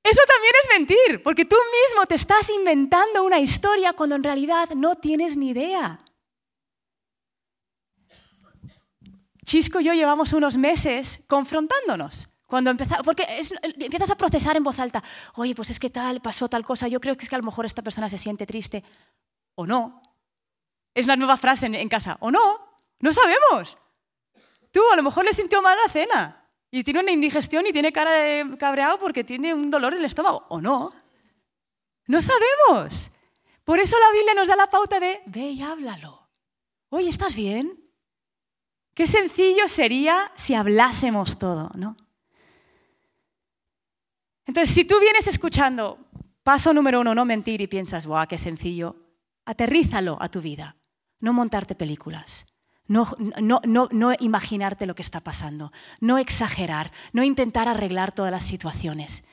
Eso 0.05 0.21
también 0.29 0.53
es 0.63 0.79
mentir, 0.79 1.23
porque 1.25 1.45
tú 1.45 1.57
mismo 1.57 2.07
te 2.07 2.15
estás 2.15 2.49
inventando 2.49 3.25
una 3.25 3.41
historia 3.41 3.93
cuando 3.93 4.15
en 4.15 4.23
realidad 4.23 4.71
no 4.77 4.95
tienes 4.95 5.37
ni 5.37 5.51
idea. 5.51 5.99
Chisco 9.45 9.81
y 9.81 9.85
yo 9.85 9.95
llevamos 9.95 10.33
unos 10.33 10.57
meses 10.57 11.23
confrontándonos. 11.27 12.29
Cuando 12.47 12.73
porque 13.05 13.27
empiezas 13.81 14.11
a 14.11 14.17
procesar 14.17 14.57
en 14.57 14.63
voz 14.63 14.79
alta, 14.79 15.03
oye, 15.35 15.57
pues 15.57 15.71
es 15.71 15.81
que 15.81 15.91
tal, 15.91 16.21
pasó 16.21 16.49
tal 16.49 16.65
cosa, 16.65 16.87
yo 16.87 17.01
creo 17.01 17.17
que 17.17 17.25
es 17.25 17.29
que 17.29 17.35
a 17.35 17.39
lo 17.39 17.45
mejor 17.45 17.67
esta 17.67 17.83
persona 17.83 18.09
se 18.09 18.19
siente 18.19 18.47
triste 18.47 18.85
o 19.55 19.67
no. 19.67 20.03
Es 20.95 21.07
la 21.07 21.17
nueva 21.17 21.37
frase 21.37 21.67
en, 21.67 21.89
casa, 21.89 22.17
o 22.21 22.31
no, 22.31 22.85
no 23.01 23.13
sabemos. 23.13 23.79
Tú 24.71 24.81
a 24.93 24.97
lo 24.97 25.03
mejor 25.03 25.25
le 25.25 25.33
sintió 25.33 25.61
mal 25.61 25.77
la 25.85 25.91
cena 25.91 26.49
y 26.71 26.85
tiene 26.85 27.01
una 27.01 27.13
indigestión 27.13 27.67
y 27.67 27.73
tiene 27.73 27.93
cara 27.93 28.13
de 28.13 28.57
cabreado 28.59 28.99
porque 28.99 29.25
tiene 29.25 29.55
un 29.55 29.71
dolor 29.71 29.93
en 29.93 30.01
el 30.01 30.05
estómago, 30.05 30.47
o 30.49 30.61
no. 30.61 30.93
No 32.07 32.21
sabemos. 32.23 33.11
Por 33.65 33.79
eso 33.79 33.97
la 33.99 34.13
Biblia 34.13 34.35
nos 34.35 34.49
da 34.49 34.57
la 34.57 34.69
pauta 34.69 35.01
de, 35.01 35.23
ve 35.27 35.51
y 35.51 35.63
háblalo. 35.63 36.29
Oye, 36.91 37.09
¿estás 37.09 37.35
bien? 37.35 37.81
Qué 38.95 39.07
sencillo 39.07 39.69
sería 39.69 40.33
si 40.37 40.55
hablásemos 40.55 41.39
todo, 41.39 41.71
¿no? 41.75 41.97
Entonces, 44.47 44.75
si 44.75 44.85
tú 44.85 45.01
vienes 45.01 45.27
escuchando 45.27 45.99
paso 46.43 46.73
número 46.73 47.01
uno, 47.01 47.15
no 47.15 47.25
mentir 47.25 47.61
y 47.61 47.67
piensas, 47.67 48.07
¡guau, 48.07 48.29
qué 48.29 48.39
sencillo! 48.39 49.04
Aterrízalo 49.47 50.19
a 50.21 50.29
tu 50.29 50.41
vida. 50.41 50.77
No 51.21 51.33
montarte 51.33 51.75
películas. 51.75 52.47
No, 52.87 53.07
no, 53.19 54.13
imaginarte 54.19 54.87
lo 54.87 54.95
que 54.95 55.03
está 55.03 55.21
pasando. 55.23 55.73
No 56.01 56.19
exagerar. 56.19 56.93
No 57.13 57.23
intentar 57.23 57.69
arreglar 57.69 58.13
todas 58.13 58.31
las 58.31 58.45
situaciones. 58.45 59.25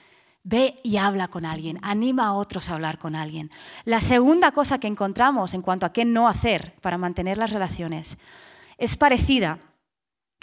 Ve 0.44 0.80
y 0.84 0.98
habla 0.98 1.27
con 1.27 1.46
alguien. 1.46 1.80
Anima 1.82 2.27
a 2.27 2.34
otros 2.34 2.70
a 2.70 2.75
hablar 2.75 2.98
con 2.98 3.15
alguien. 3.15 3.51
La 3.84 4.01
segunda 4.01 4.51
cosa 4.51 4.80
que 4.80 4.88
encontramos 4.88 5.53
en 5.53 5.62
cuanto 5.62 5.86
a 5.86 5.94
qué 5.94 6.06
no 6.06 6.27
hacer 6.30 6.75
para 6.82 6.98
mantener 6.98 7.38
las 7.38 7.51
relaciones 7.51 8.18
es 8.77 8.96
parecida. 8.96 9.60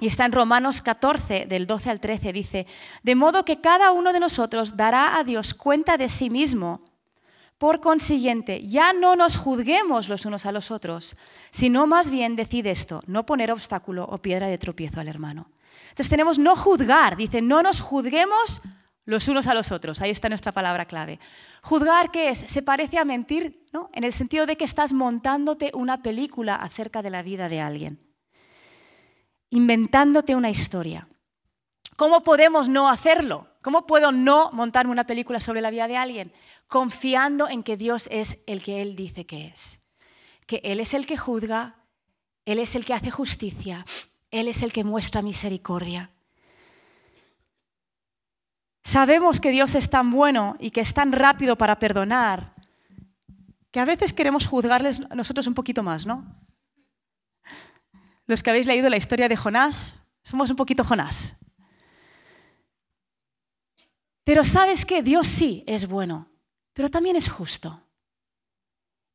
Y 0.00 0.06
está 0.06 0.24
en 0.26 0.32
Romanos 0.32 0.80
14, 0.80 1.46
del 1.46 1.66
12 1.66 1.90
al 1.90 1.98
13, 1.98 2.32
dice, 2.32 2.66
de 3.02 3.14
modo 3.16 3.44
que 3.44 3.60
cada 3.60 3.90
uno 3.90 4.12
de 4.12 4.20
nosotros 4.20 4.76
dará 4.76 5.18
a 5.18 5.24
Dios 5.24 5.54
cuenta 5.54 5.96
de 5.96 6.08
sí 6.08 6.30
mismo 6.30 6.84
por 7.58 7.80
consiguiente, 7.80 8.62
ya 8.62 8.92
no 8.92 9.16
nos 9.16 9.36
juzguemos 9.36 10.08
los 10.08 10.24
unos 10.24 10.46
a 10.46 10.52
los 10.52 10.70
otros, 10.70 11.16
sino 11.50 11.86
más 11.86 12.08
bien 12.10 12.36
decide 12.36 12.70
esto, 12.70 13.02
no 13.06 13.26
poner 13.26 13.50
obstáculo 13.50 14.04
o 14.04 14.18
piedra 14.18 14.48
de 14.48 14.58
tropiezo 14.58 15.00
al 15.00 15.08
hermano. 15.08 15.50
Entonces 15.90 16.08
tenemos 16.08 16.38
no 16.38 16.54
juzgar, 16.54 17.16
dice, 17.16 17.42
no 17.42 17.62
nos 17.62 17.80
juzguemos 17.80 18.62
los 19.08 19.26
unos 19.26 19.46
a 19.46 19.54
los 19.54 19.72
otros. 19.72 20.00
Ahí 20.00 20.10
está 20.10 20.28
nuestra 20.28 20.52
palabra 20.52 20.84
clave. 20.84 21.18
Juzgar, 21.62 22.10
¿qué 22.10 22.28
es? 22.28 22.40
Se 22.40 22.62
parece 22.62 22.98
a 22.98 23.06
mentir, 23.06 23.66
¿no? 23.72 23.88
En 23.94 24.04
el 24.04 24.12
sentido 24.12 24.44
de 24.44 24.56
que 24.56 24.64
estás 24.64 24.92
montándote 24.92 25.70
una 25.74 26.02
película 26.02 26.54
acerca 26.54 27.00
de 27.00 27.10
la 27.10 27.22
vida 27.22 27.48
de 27.48 27.60
alguien. 27.60 27.98
Inventándote 29.48 30.36
una 30.36 30.50
historia. 30.50 31.08
¿Cómo 31.96 32.22
podemos 32.22 32.68
no 32.68 32.90
hacerlo? 32.90 33.48
¿Cómo 33.62 33.86
puedo 33.86 34.12
no 34.12 34.50
montarme 34.52 34.92
una 34.92 35.06
película 35.06 35.40
sobre 35.40 35.62
la 35.62 35.70
vida 35.70 35.88
de 35.88 35.96
alguien? 35.96 36.32
Confiando 36.68 37.48
en 37.48 37.62
que 37.62 37.76
Dios 37.76 38.08
es 38.12 38.38
el 38.46 38.62
que 38.62 38.80
Él 38.82 38.94
dice 38.94 39.26
que 39.26 39.46
es. 39.48 39.82
Que 40.46 40.60
Él 40.62 40.80
es 40.80 40.94
el 40.94 41.06
que 41.06 41.16
juzga, 41.16 41.74
Él 42.44 42.58
es 42.58 42.76
el 42.76 42.84
que 42.84 42.94
hace 42.94 43.10
justicia, 43.10 43.84
Él 44.30 44.48
es 44.48 44.62
el 44.62 44.72
que 44.72 44.84
muestra 44.84 45.22
misericordia. 45.22 46.12
Sabemos 48.84 49.40
que 49.40 49.50
Dios 49.50 49.74
es 49.74 49.90
tan 49.90 50.10
bueno 50.10 50.56
y 50.60 50.70
que 50.70 50.80
es 50.80 50.94
tan 50.94 51.12
rápido 51.12 51.56
para 51.56 51.78
perdonar 51.78 52.54
que 53.70 53.80
a 53.80 53.84
veces 53.84 54.12
queremos 54.12 54.46
juzgarles 54.46 55.00
nosotros 55.14 55.46
un 55.46 55.54
poquito 55.54 55.82
más, 55.82 56.06
¿no? 56.06 56.24
Los 58.26 58.42
que 58.42 58.50
habéis 58.50 58.66
leído 58.66 58.88
la 58.88 58.96
historia 58.96 59.28
de 59.28 59.36
Jonás, 59.36 59.96
somos 60.22 60.50
un 60.50 60.56
poquito 60.56 60.84
Jonás. 60.84 61.36
Pero 64.24 64.44
sabes 64.44 64.84
que 64.84 65.02
Dios 65.02 65.26
sí 65.26 65.64
es 65.66 65.88
bueno, 65.88 66.28
pero 66.78 66.90
también 66.90 67.16
es 67.16 67.28
justo. 67.28 67.82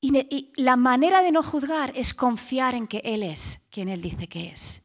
Y, 0.02 0.52
la 0.58 0.76
manera 0.76 1.22
de 1.22 1.32
no 1.32 1.42
juzgar 1.42 1.94
es 1.96 2.14
confiar 2.14 2.76
en 2.76 2.88
que 2.88 2.98
Él 3.06 3.24
es 3.24 3.62
quien 3.70 3.88
Él 3.88 4.02
dice 4.02 4.28
que 4.28 4.50
es. 4.50 4.82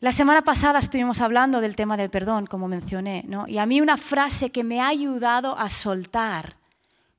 La 0.00 0.10
semana 0.10 0.42
pasada 0.42 0.80
estuvimos 0.80 1.20
hablando 1.20 1.60
del 1.60 1.76
tema 1.76 1.96
del 1.96 2.10
perdón, 2.10 2.46
como 2.46 2.66
mencioné, 2.66 3.22
¿no? 3.28 3.46
y 3.46 3.58
a 3.58 3.66
mí 3.66 3.80
una 3.80 3.98
frase 3.98 4.50
que 4.50 4.64
me 4.64 4.80
ha 4.80 4.88
ayudado 4.88 5.56
a 5.56 5.70
soltar 5.70 6.56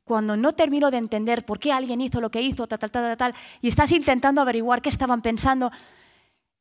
cuando 0.04 0.36
no 0.36 0.52
termino 0.52 0.92
de 0.92 0.98
entender 0.98 1.46
por 1.46 1.58
qué 1.58 1.72
alguien 1.72 2.02
hizo 2.02 2.20
lo 2.20 2.30
que 2.30 2.42
hizo, 2.42 2.68
tal, 2.68 2.80
tal, 2.80 2.92
tal, 2.92 3.16
tal, 3.16 3.34
y 3.62 3.70
estás 3.70 3.94
intentando 3.94 4.42
averiguar 4.42 4.82
qué 4.82 4.90
estaban 4.90 5.22
pensando, 5.22 5.72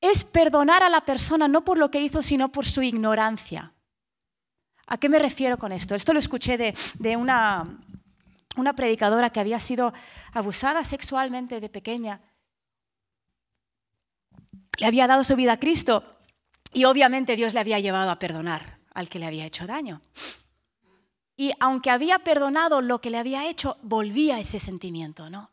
es 0.01 0.23
perdonar 0.23 0.85
a 0.85 0.89
la 0.89 1.01
persona 1.01 1.49
no 1.49 1.65
por 1.65 1.77
lo 1.77 1.91
que 1.91 2.03
hizo, 2.03 2.23
sino 2.23 2.53
por 2.53 2.67
su 2.67 2.83
ignorancia. 2.83 3.73
¿A 4.93 4.99
qué 4.99 5.09
me 5.09 5.19
refiero 5.19 5.57
con 5.57 5.73
esto? 5.73 5.95
Esto 5.95 6.13
lo 6.13 6.19
escuché 6.19 6.59
de, 6.59 7.17
una, 7.17 7.79
una 8.57 8.75
predicadora 8.75 9.31
que 9.31 9.41
había 9.41 9.59
sido 9.59 9.91
abusada 10.35 10.85
sexualmente 10.85 11.61
de 11.61 11.71
pequeña. 11.71 12.21
Le 14.77 14.85
había 14.85 15.07
dado 15.07 15.25
su 15.25 15.35
vida 15.35 15.53
a 15.53 15.59
Cristo 15.59 16.05
y 16.75 16.85
obviamente 16.85 17.37
Dios 17.37 17.55
le 17.55 17.61
había 17.61 17.79
llevado 17.79 18.11
a 18.11 18.19
perdonar 18.19 18.81
al 18.93 19.09
que 19.09 19.19
le 19.19 19.25
había 19.25 19.47
hecho 19.47 19.67
daño. 19.67 20.03
Y 21.39 21.53
aunque 21.59 21.89
había 21.89 22.19
perdonado 22.19 22.83
lo 22.83 23.01
que 23.01 23.09
le 23.09 23.17
había 23.17 23.49
hecho, 23.49 23.79
volvía 23.81 24.41
ese 24.41 24.61
sentimiento, 24.61 25.31
¿no? 25.31 25.53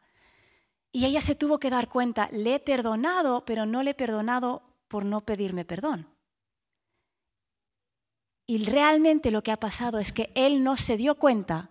Y 0.91 1.05
ella 1.05 1.21
se 1.21 1.35
tuvo 1.35 1.61
que 1.61 1.69
dar 1.69 1.87
cuenta, 1.87 2.27
le 2.33 2.55
he 2.55 2.59
perdonado, 2.59 3.45
pero 3.45 3.65
no 3.65 3.83
le 3.83 3.91
he 3.91 3.95
perdonado 3.95 4.63
por 4.89 5.05
no 5.05 5.21
pedirme 5.21 5.63
perdón. 5.63 6.09
Y 8.49 8.65
realmente 8.65 9.29
lo 9.29 9.43
que 9.43 9.51
ha 9.51 9.59
pasado 9.59 9.99
es 9.99 10.11
que 10.11 10.31
él 10.33 10.63
no 10.63 10.75
se 10.75 10.97
dio 10.97 11.13
cuenta 11.19 11.69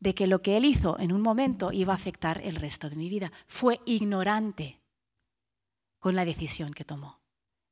de 0.00 0.14
que 0.14 0.26
lo 0.26 0.40
que 0.40 0.56
él 0.56 0.64
hizo 0.64 0.98
en 0.98 1.12
un 1.12 1.20
momento 1.20 1.72
iba 1.72 1.92
a 1.92 1.96
afectar 1.96 2.40
el 2.42 2.56
resto 2.56 2.88
de 2.88 2.96
mi 2.96 3.10
vida. 3.10 3.32
Fue 3.46 3.82
ignorante 3.84 4.80
con 5.98 6.16
la 6.16 6.24
decisión 6.24 6.70
que 6.70 6.86
tomó. 6.86 7.20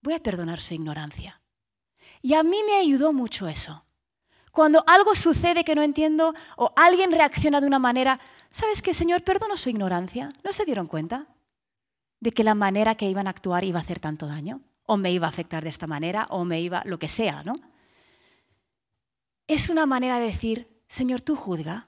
Voy 0.03 0.13
a 0.13 0.23
perdonar 0.23 0.61
su 0.61 0.75
ignorancia. 0.75 1.41
Y 2.21 2.35
a 2.35 2.43
mí 2.43 2.59
me 2.67 2.75
ayudó 2.75 3.15
mucho 3.15 3.49
eso. 3.49 3.87
Cuando 4.53 4.85
algo 4.87 5.15
sucede 5.15 5.65
que 5.65 5.75
no 5.75 5.81
entiendo 5.81 6.35
o 6.59 6.71
alguien 6.77 7.13
reacciona 7.13 7.63
de 7.63 7.67
una 7.67 7.79
manera, 7.79 8.21
¿sabes 8.51 8.83
qué, 8.83 8.93
Señor? 8.93 9.25
Perdono 9.25 9.57
su 9.57 9.71
ignorancia. 9.71 10.35
¿No 10.45 10.53
se 10.53 10.67
dieron 10.67 10.87
cuenta 10.87 11.29
de 12.21 12.31
que 12.33 12.45
la 12.45 12.55
manera 12.55 12.95
que 12.95 13.09
iban 13.09 13.27
a 13.27 13.31
actuar 13.31 13.65
iba 13.65 13.79
a 13.79 13.83
hacer 13.83 14.01
tanto 14.01 14.27
daño? 14.27 14.61
O 14.85 14.99
me 14.99 15.13
iba 15.13 15.29
a 15.29 15.31
afectar 15.31 15.65
de 15.65 15.71
esta 15.71 15.87
manera, 15.87 16.27
o 16.29 16.45
me 16.45 16.61
iba, 16.61 16.83
lo 16.85 16.99
que 16.99 17.09
sea, 17.09 17.43
¿no? 17.43 17.59
Es 19.47 19.69
una 19.69 19.87
manera 19.87 20.19
de 20.19 20.27
decir, 20.27 20.83
Señor, 20.89 21.21
tú 21.21 21.37
juzga. 21.37 21.87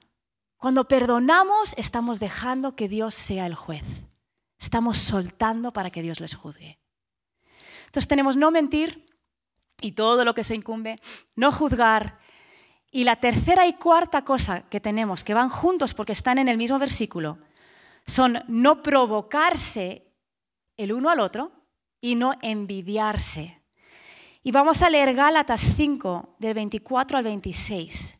Cuando 0.57 0.87
perdonamos, 0.87 1.73
estamos 1.77 2.19
dejando 2.19 2.75
que 2.75 2.87
Dios 2.87 3.13
sea 3.15 3.45
el 3.45 3.55
juez. 3.55 3.83
Estamos 4.59 4.97
soltando 4.97 5.71
para 5.73 5.91
que 5.91 6.01
Dios 6.01 6.19
les 6.19 6.35
juzgue. 6.35 6.79
Entonces 7.85 8.07
tenemos 8.07 8.35
no 8.37 8.51
mentir 8.51 9.05
y 9.81 9.93
todo 9.93 10.25
lo 10.25 10.33
que 10.33 10.43
se 10.43 10.55
incumbe, 10.55 10.99
no 11.35 11.51
juzgar, 11.51 12.19
y 12.91 13.03
la 13.03 13.17
tercera 13.17 13.67
y 13.67 13.73
cuarta 13.73 14.23
cosa 14.23 14.67
que 14.69 14.79
tenemos, 14.79 15.23
que 15.23 15.33
van 15.33 15.49
juntos 15.49 15.93
porque 15.93 16.13
están 16.13 16.37
en 16.37 16.47
el 16.47 16.57
mismo 16.57 16.79
versículo, 16.79 17.37
son 18.05 18.43
no 18.47 18.81
provocarse 18.81 20.07
el 20.77 20.93
uno 20.93 21.09
al 21.09 21.19
otro 21.19 21.51
y 21.99 22.15
no 22.15 22.33
envidiarse. 22.41 23.56
Y 24.47 24.51
vamos 24.51 24.81
a 24.81 24.89
leer 24.89 25.13
Gálatas 25.13 25.59
5, 25.75 26.37
del 26.39 26.53
24 26.53 27.17
al 27.17 27.25
26. 27.25 28.17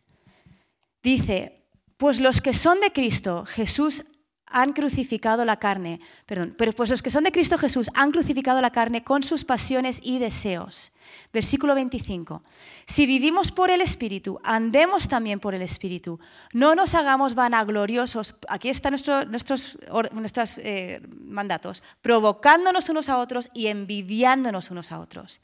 Dice, 1.02 1.64
pues 1.96 2.20
los 2.20 2.42
que 2.42 2.52
son 2.52 2.82
de 2.82 2.92
Cristo, 2.92 3.46
Jesús 3.46 4.04
han 4.46 4.74
crucificado 4.74 5.46
la 5.46 5.56
carne, 5.56 6.02
perdón, 6.26 6.54
pero 6.58 6.74
pues 6.74 6.90
los 6.90 7.02
que 7.02 7.12
son 7.12 7.24
de 7.24 7.32
Cristo 7.32 7.58
Jesús 7.58 7.90
han 7.94 8.12
crucificado 8.12 8.60
la 8.60 8.72
carne 8.72 9.06
con 9.06 9.24
sus 9.24 9.46
pasiones 9.46 10.02
y 10.04 10.20
deseos. 10.20 10.92
Versículo 11.32 11.76
25. 11.76 12.44
Si 12.86 13.06
vivimos 13.06 13.54
por 13.54 13.70
el 13.70 13.80
Espíritu, 13.80 14.38
andemos 14.44 15.08
también 15.08 15.40
por 15.40 15.56
el 15.56 15.62
Espíritu. 15.62 16.20
No 16.52 16.76
nos 16.76 16.94
hagamos 16.94 17.36
vanagloriosos. 17.36 18.36
Aquí 18.50 18.68
están 18.68 18.92
nuestros, 18.92 19.78
nuestros 20.12 20.58
eh, 20.58 21.02
mandatos. 21.22 21.84
Provocándonos 22.02 22.90
unos 22.90 23.08
a 23.08 23.18
otros 23.18 23.50
y 23.54 23.68
envidiándonos 23.68 24.72
unos 24.72 24.92
a 24.92 25.00
otros. 25.00 25.40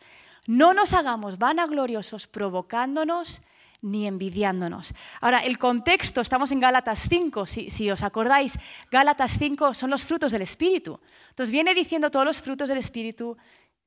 No 0.48 0.74
nos 0.74 0.94
hagamos 0.94 1.38
vanagloriosos 1.38 2.28
provocándonos 2.28 3.42
ni 3.84 4.08
envidiándonos. 4.08 4.94
Ahora, 5.20 5.40
el 5.40 5.58
contexto, 5.58 6.22
estamos 6.22 6.52
en 6.52 6.62
Gálatas 6.62 7.06
5, 7.10 7.46
si, 7.46 7.92
os 7.92 8.02
acordáis, 8.02 8.58
Gálatas 8.90 9.38
5 9.38 9.74
son 9.74 9.90
los 9.90 10.06
frutos 10.06 10.32
del 10.32 10.42
Espíritu. 10.42 11.00
Entonces 11.30 11.52
viene 11.52 11.76
diciendo 11.76 12.10
todos 12.10 12.26
los 12.26 12.42
frutos 12.42 12.70
del 12.70 12.78
Espíritu, 12.78 13.38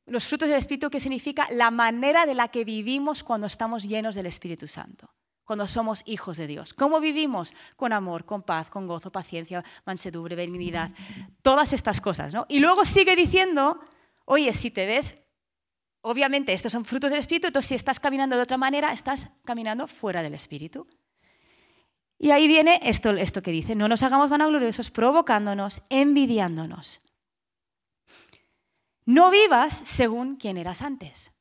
los 0.05 0.27
frutos 0.27 0.49
del 0.49 0.59
Espíritu 0.59 0.90
que 0.90 1.01
significa 1.01 1.49
la 1.51 1.71
manera 1.71 2.27
de 2.27 2.35
la 2.35 2.49
que 2.49 2.64
vivimos 2.64 3.25
cuando 3.25 3.47
estamos 3.47 3.85
llenos 3.85 4.14
del 4.14 4.27
Espíritu 4.27 4.69
Santo, 4.69 5.09
cuando 5.45 5.66
somos 5.66 6.03
hijos 6.05 6.37
de 6.37 6.47
Dios. 6.47 6.75
¿Cómo 6.75 7.01
vivimos? 7.01 7.55
Con 7.77 7.95
amor, 7.95 8.27
con 8.27 8.42
paz, 8.42 8.69
con 8.69 8.87
gozo, 8.87 9.11
paciencia, 9.11 9.64
mansedumbre, 9.87 10.37
benignidad, 10.37 10.90
todas 11.40 11.73
estas 11.73 12.03
cosas. 12.03 12.35
¿no? 12.35 12.45
Y 12.51 12.61
luego 12.61 12.85
sigue 12.85 13.16
diciendo, 13.16 13.81
oye, 14.27 14.53
si 14.53 14.71
te 14.71 14.85
ves 14.85 15.16
Obviamente, 16.09 16.53
estos 16.53 16.71
son 16.71 16.85
frutos 16.85 17.11
del 17.11 17.19
Espíritu, 17.19 17.49
entonces 17.49 17.71
si 17.71 17.75
estás 17.75 17.99
caminando 17.99 18.37
de 18.37 18.42
otra 18.42 18.57
manera, 18.57 18.92
estás 18.92 19.29
caminando 19.45 19.88
fuera 19.88 20.23
del 20.23 20.35
Espíritu. 20.35 20.87
Y 22.16 22.31
ahí 22.31 22.47
viene 22.47 22.79
esto, 22.85 23.11
esto 23.11 23.42
que 23.42 23.51
dice, 23.51 23.75
no 23.75 23.88
nos 23.88 24.05
hagamos 24.05 24.31
vanagloriosos 24.31 24.92
provocándonos, 24.92 25.83
envidiándonos. 25.90 27.03
No 29.05 29.33
vivas 29.33 29.83
según 29.85 30.37
quien 30.37 30.59
eras 30.59 30.81
antes. 30.81 31.33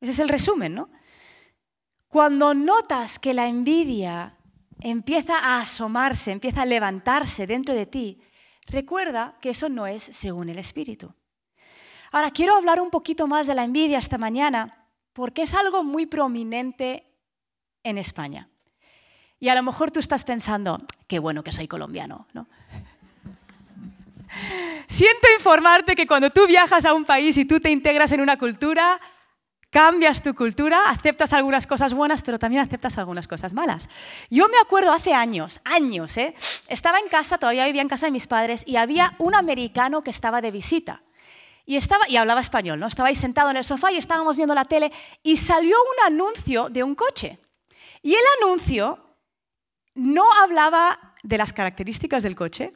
Ese 0.00 0.12
es 0.12 0.18
el 0.20 0.30
resumen, 0.30 0.74
¿no? 0.74 0.88
Cuando 2.06 2.54
notas 2.54 3.18
que 3.18 3.34
la 3.34 3.46
envidia 3.46 4.38
empieza 4.80 5.38
a 5.38 5.60
asomarse, 5.60 6.30
empieza 6.30 6.62
a 6.62 6.66
levantarse 6.66 7.46
dentro 7.46 7.74
de 7.74 7.84
ti, 7.84 8.22
recuerda 8.68 9.36
que 9.42 9.50
eso 9.50 9.68
no 9.68 9.86
es 9.86 10.02
según 10.02 10.48
el 10.48 10.58
Espíritu. 10.58 11.14
Ahora, 12.12 12.30
quiero 12.30 12.56
hablar 12.56 12.80
un 12.80 12.90
poquito 12.90 13.26
más 13.26 13.46
de 13.46 13.54
la 13.54 13.64
envidia 13.64 13.98
esta 13.98 14.18
mañana, 14.18 14.86
porque 15.12 15.42
es 15.42 15.54
algo 15.54 15.84
muy 15.84 16.06
prominente 16.06 17.04
en 17.82 17.98
España. 17.98 18.48
Y 19.40 19.48
a 19.48 19.54
lo 19.54 19.62
mejor 19.62 19.90
tú 19.90 20.00
estás 20.00 20.24
pensando, 20.24 20.78
qué 21.06 21.18
bueno 21.18 21.44
que 21.44 21.52
soy 21.52 21.68
colombiano, 21.68 22.26
¿no? 22.32 22.48
Siento 24.86 25.28
informarte 25.36 25.94
que 25.94 26.06
cuando 26.06 26.30
tú 26.30 26.46
viajas 26.46 26.84
a 26.84 26.94
un 26.94 27.04
país 27.04 27.36
y 27.36 27.44
tú 27.44 27.60
te 27.60 27.70
integras 27.70 28.12
en 28.12 28.20
una 28.20 28.38
cultura, 28.38 29.00
cambias 29.70 30.22
tu 30.22 30.34
cultura, 30.34 30.78
aceptas 30.88 31.32
algunas 31.32 31.66
cosas 31.66 31.94
buenas, 31.94 32.22
pero 32.22 32.38
también 32.38 32.62
aceptas 32.62 32.98
algunas 32.98 33.28
cosas 33.28 33.52
malas. 33.52 33.88
Yo 34.30 34.48
me 34.48 34.58
acuerdo 34.58 34.92
hace 34.92 35.14
años, 35.14 35.60
años, 35.64 36.16
¿eh? 36.16 36.34
estaba 36.68 36.98
en 36.98 37.08
casa, 37.08 37.38
todavía 37.38 37.66
vivía 37.66 37.82
en 37.82 37.88
casa 37.88 38.06
de 38.06 38.12
mis 38.12 38.26
padres, 38.26 38.64
y 38.66 38.76
había 38.76 39.14
un 39.18 39.34
americano 39.34 40.02
que 40.02 40.10
estaba 40.10 40.40
de 40.40 40.50
visita. 40.50 41.02
Y, 41.68 41.76
estaba, 41.76 42.08
y 42.08 42.16
hablaba 42.16 42.40
español, 42.40 42.80
¿no? 42.80 42.86
Estabais 42.86 43.18
sentado 43.18 43.50
en 43.50 43.58
el 43.58 43.62
sofá 43.62 43.92
y 43.92 43.98
estábamos 43.98 44.38
viendo 44.38 44.54
la 44.54 44.64
tele 44.64 44.90
y 45.22 45.36
salió 45.36 45.76
un 45.76 46.06
anuncio 46.14 46.70
de 46.70 46.82
un 46.82 46.94
coche. 46.94 47.38
Y 48.00 48.14
el 48.14 48.24
anuncio 48.40 48.98
no 49.92 50.24
hablaba 50.40 51.14
de 51.22 51.36
las 51.36 51.52
características 51.52 52.22
del 52.22 52.36
coche, 52.36 52.72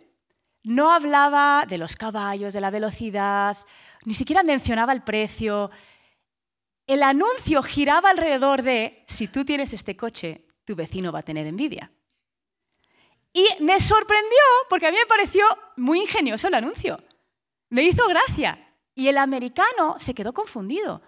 no 0.62 0.92
hablaba 0.92 1.64
de 1.66 1.78
los 1.78 1.96
caballos, 1.96 2.52
de 2.52 2.60
la 2.60 2.70
velocidad, 2.70 3.56
ni 4.04 4.12
siquiera 4.12 4.42
mencionaba 4.42 4.92
el 4.92 5.02
precio. 5.02 5.70
El 6.86 7.02
anuncio 7.02 7.62
giraba 7.62 8.10
alrededor 8.10 8.60
de, 8.60 9.06
si 9.08 9.26
tú 9.26 9.46
tienes 9.46 9.72
este 9.72 9.96
coche, 9.96 10.44
tu 10.66 10.76
vecino 10.76 11.10
va 11.12 11.20
a 11.20 11.24
tener 11.24 11.46
envidia. 11.46 11.90
Y 13.32 13.46
me 13.60 13.80
sorprendió 13.80 14.38
porque 14.68 14.88
a 14.88 14.90
mí 14.90 14.98
me 14.98 15.06
pareció 15.06 15.46
muy 15.78 16.00
ingenioso 16.00 16.48
el 16.48 16.54
anuncio. 16.54 17.02
Me 17.70 17.84
hizo 17.84 18.06
gracia. 18.06 18.68
Y 18.94 19.08
el 19.08 19.18
americano 19.18 19.96
se 19.98 20.14
quedó 20.14 20.32
confundido. 20.32 21.02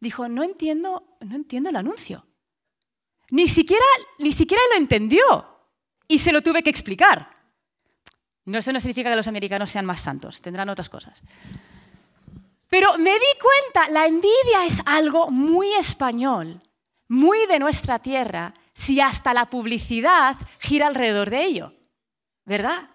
Dijo, 0.00 0.28
no 0.28 0.42
entiendo, 0.42 1.16
no 1.20 1.36
entiendo 1.36 1.70
el 1.70 1.76
anuncio. 1.76 2.26
Ni 3.30 3.48
siquiera, 3.48 3.84
ni 4.18 4.32
siquiera 4.32 4.62
lo 4.72 4.78
entendió. 4.78 5.46
Y 6.08 6.18
se 6.18 6.32
lo 6.32 6.42
tuve 6.42 6.62
que 6.62 6.70
explicar. 6.70 7.40
No, 8.44 8.58
eso 8.58 8.72
no 8.72 8.80
significa 8.80 9.10
que 9.10 9.16
los 9.16 9.28
americanos 9.28 9.70
sean 9.70 9.86
más 9.86 10.00
santos, 10.00 10.40
tendrán 10.40 10.68
otras 10.68 10.88
cosas. 10.88 11.22
Pero 12.68 12.98
me 12.98 13.12
di 13.12 13.38
cuenta, 13.40 13.90
la 13.90 14.06
envidia 14.06 14.64
es 14.66 14.80
algo 14.86 15.30
muy 15.30 15.72
español, 15.74 16.62
muy 17.08 17.46
de 17.46 17.58
nuestra 17.58 17.98
tierra 17.98 18.54
si 18.72 19.00
hasta 19.00 19.34
la 19.34 19.50
publicidad 19.50 20.36
gira 20.58 20.86
alrededor 20.86 21.30
de 21.30 21.44
ello? 21.44 21.74
¿Verdad? 22.44 22.90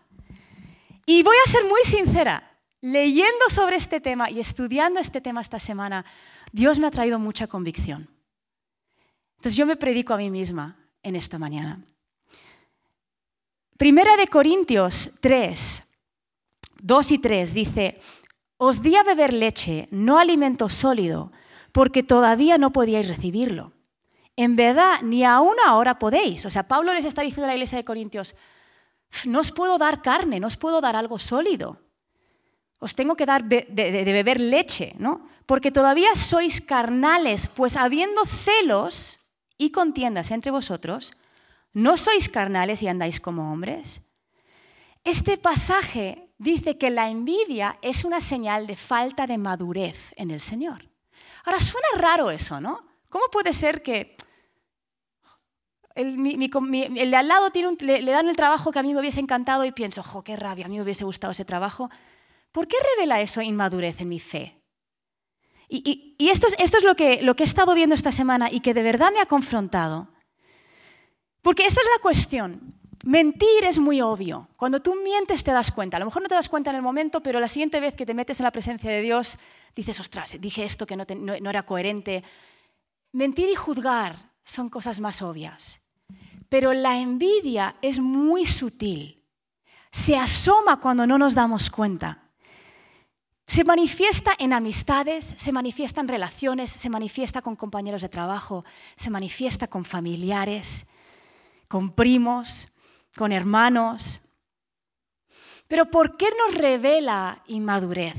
Y 1.05 1.21
voy 1.23 1.35
a 1.45 1.49
ser 1.49 1.65
muy 1.65 1.81
sincera, 1.83 2.54
leyendo 2.85 3.49
sobre 3.49 3.77
este 3.77 3.99
tema 3.99 4.29
y 4.29 4.39
estudiando 4.39 4.99
este 4.99 5.19
tema 5.19 5.41
esta 5.41 5.57
semana, 5.57 6.05
Dios 6.51 6.77
me 6.77 6.85
ha 6.85 6.91
traído 6.91 7.17
mucha 7.17 7.47
convicción. 7.47 8.07
Entonces 9.37 9.55
yo 9.55 9.65
me 9.65 9.75
predico 9.75 10.13
a 10.13 10.17
mí 10.17 10.29
misma 10.29 10.77
en 11.01 11.15
esta 11.15 11.39
mañana. 11.39 11.83
Primera 13.77 14.15
de 14.17 14.27
Corintios 14.27 15.09
3, 15.19 15.83
2 16.83 17.11
y 17.11 17.17
3 17.17 17.53
dice, 17.55 17.99
os 18.57 18.83
di 18.83 18.95
a 18.95 19.03
beber 19.03 19.33
leche, 19.33 19.87
no 19.89 20.19
alimento 20.19 20.69
sólido, 20.69 21.31
porque 21.71 22.03
todavía 22.03 22.59
no 22.59 22.71
podíais 22.71 23.09
recibirlo. 23.09 23.73
En 24.35 24.55
verdad, 24.55 25.01
ni 25.01 25.23
aún 25.23 25.55
ahora 25.65 25.97
podéis. 25.97 26.45
O 26.45 26.51
sea, 26.51 26.67
Pablo 26.67 26.93
les 26.93 27.05
está 27.05 27.23
diciendo 27.23 27.45
a 27.45 27.47
la 27.47 27.55
iglesia 27.55 27.79
de 27.79 27.83
Corintios, 27.83 28.35
no 29.25 29.39
os 29.39 29.51
puedo 29.51 29.79
dar 29.79 30.03
carne, 30.03 30.39
no 30.39 30.45
os 30.45 30.57
puedo 30.57 30.81
dar 30.81 30.95
algo 30.95 31.17
sólido. 31.17 31.84
Os 32.85 32.93
tengo 32.93 33.17
que 33.17 33.25
dar 33.25 33.43
de, 33.43 33.65
beber 34.05 34.39
leche, 34.39 34.93
¿no? 34.99 35.25
Porque 35.47 35.71
todavía 35.73 36.13
sois 36.13 36.61
carnales, 36.61 37.49
pues 37.49 37.77
habiendo 37.77 38.27
celos 38.29 39.25
y 39.57 39.71
contiendas 39.71 40.29
entre 40.29 40.51
vosotros, 40.51 41.17
¿no 41.73 41.97
sois 41.97 42.29
carnales 42.29 42.83
y 42.83 42.87
andáis 42.87 43.19
como 43.19 43.51
hombres? 43.51 44.05
Este 45.03 45.39
pasaje 45.41 46.29
dice 46.37 46.77
que 46.77 46.91
la 46.91 47.09
envidia 47.09 47.79
es 47.81 48.05
una 48.05 48.21
señal 48.21 48.67
de 48.67 48.75
falta 48.75 49.25
de 49.25 49.39
madurez 49.39 50.13
en 50.15 50.29
el 50.29 50.39
Señor. 50.39 50.87
Ahora, 51.43 51.61
suena 51.61 51.87
raro 51.97 52.29
eso, 52.29 52.61
¿no? 52.61 52.85
¿Cómo 53.09 53.25
puede 53.31 53.53
ser 53.53 53.81
que 53.81 54.15
el, 55.95 56.21
de 56.21 57.15
al 57.17 57.27
lado 57.27 57.49
le, 57.79 58.11
dan 58.11 58.29
el 58.29 58.35
trabajo 58.35 58.71
que 58.71 58.77
a 58.77 58.83
mí 58.83 58.93
me 58.93 58.99
hubiese 58.99 59.21
encantado 59.21 59.65
y 59.65 59.71
pienso, 59.71 60.03
jo, 60.03 60.23
qué 60.23 60.35
rabia, 60.35 60.67
a 60.67 60.69
mí 60.69 60.75
me 60.77 60.83
hubiese 60.83 61.03
gustado 61.03 61.31
ese 61.31 61.45
trabajo? 61.45 61.89
¿Por 62.55 62.69
qué 62.69 62.77
revela 62.95 63.19
eso 63.19 63.41
inmadurez 63.41 63.99
en 63.99 64.07
mi 64.07 64.17
fe? 64.17 64.61
Y, 65.67 66.15
esto 66.31 66.47
es, 66.47 66.83
lo, 66.85 66.95
que, 66.95 67.15
he 67.15 67.43
estado 67.43 67.75
viendo 67.75 67.95
esta 67.95 68.13
semana 68.13 68.49
y 68.49 68.61
que 68.61 68.73
de 68.73 68.81
verdad 68.81 69.11
me 69.11 69.19
ha 69.19 69.25
confrontado. 69.25 70.07
Porque 71.41 71.65
esta 71.65 71.81
es 71.81 71.87
la 71.97 72.01
cuestión. 72.01 72.73
Mentir 73.03 73.65
es 73.65 73.77
muy 73.77 73.99
obvio. 73.99 74.47
Cuando 74.55 74.81
tú 74.81 74.95
mientes 74.95 75.43
te 75.43 75.51
das 75.51 75.69
cuenta. 75.69 75.97
A 75.97 75.99
lo 75.99 76.05
mejor 76.05 76.21
no 76.21 76.29
te 76.29 76.35
das 76.35 76.47
cuenta 76.47 76.69
en 76.69 76.77
el 76.77 76.81
momento, 76.81 77.19
pero 77.19 77.41
la 77.41 77.49
siguiente 77.49 77.81
vez 77.81 77.93
que 77.93 78.05
te 78.05 78.13
metes 78.13 78.39
en 78.39 78.45
la 78.45 78.51
presencia 78.51 78.89
de 78.89 79.01
Dios, 79.01 79.37
dices, 79.75 79.99
ostras, 79.99 80.37
dije 80.39 80.63
esto 80.63 80.85
que 80.85 80.95
no 80.95 81.49
era 81.49 81.63
coherente. 81.63 82.23
Mentir 83.11 83.49
y 83.49 83.55
juzgar 83.55 84.31
son 84.45 84.69
cosas 84.69 85.01
más 85.01 85.21
obvias. 85.21 85.81
Pero 86.47 86.71
la 86.71 86.99
envidia 86.99 87.75
es 87.81 87.99
muy 87.99 88.45
sutil. 88.45 89.25
Se 89.91 90.15
asoma 90.15 90.79
cuando 90.79 91.05
no 91.05 91.17
nos 91.17 91.35
damos 91.35 91.69
cuenta. 91.69 92.24
Se 93.47 93.63
manifiesta 93.63 94.31
en 94.39 94.53
amistades, 94.53 95.35
se 95.37 95.51
manifiesta 95.51 96.01
en 96.01 96.07
relaciones, 96.07 96.71
se 96.71 96.89
manifiesta 96.89 97.41
con 97.41 97.55
compañeros 97.55 98.01
de 98.01 98.09
trabajo, 98.09 98.65
se 98.95 99.11
manifiesta 99.11 99.67
con 99.67 99.85
familiares, 99.85 100.87
con 101.67 101.91
primos, 101.91 102.69
con 103.15 103.31
hermanos. 103.31 104.21
Pero 105.67 105.91
¿por 105.91 106.17
qué 106.17 106.27
nos 106.45 106.57
revela 106.57 107.43
inmadurez? 107.47 108.17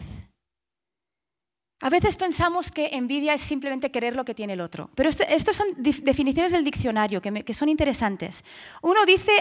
A 1.81 1.91
veces 1.91 2.17
pensamos 2.17 2.71
que 2.71 2.91
envidia 2.93 3.35
es 3.35 3.41
simplemente 3.41 3.91
querer 3.91 4.17
lo 4.17 4.25
que 4.25 4.35
tiene 4.35 4.55
el 4.55 4.61
otro, 4.61 4.91
pero 4.95 5.11
estas 5.11 5.57
son 5.57 5.67
definiciones 5.77 6.53
del 6.53 6.65
diccionario 6.65 7.21
que, 7.21 7.55
son 7.55 7.69
interesantes. 7.69 8.45
Uno 8.81 9.05
dice, 9.05 9.33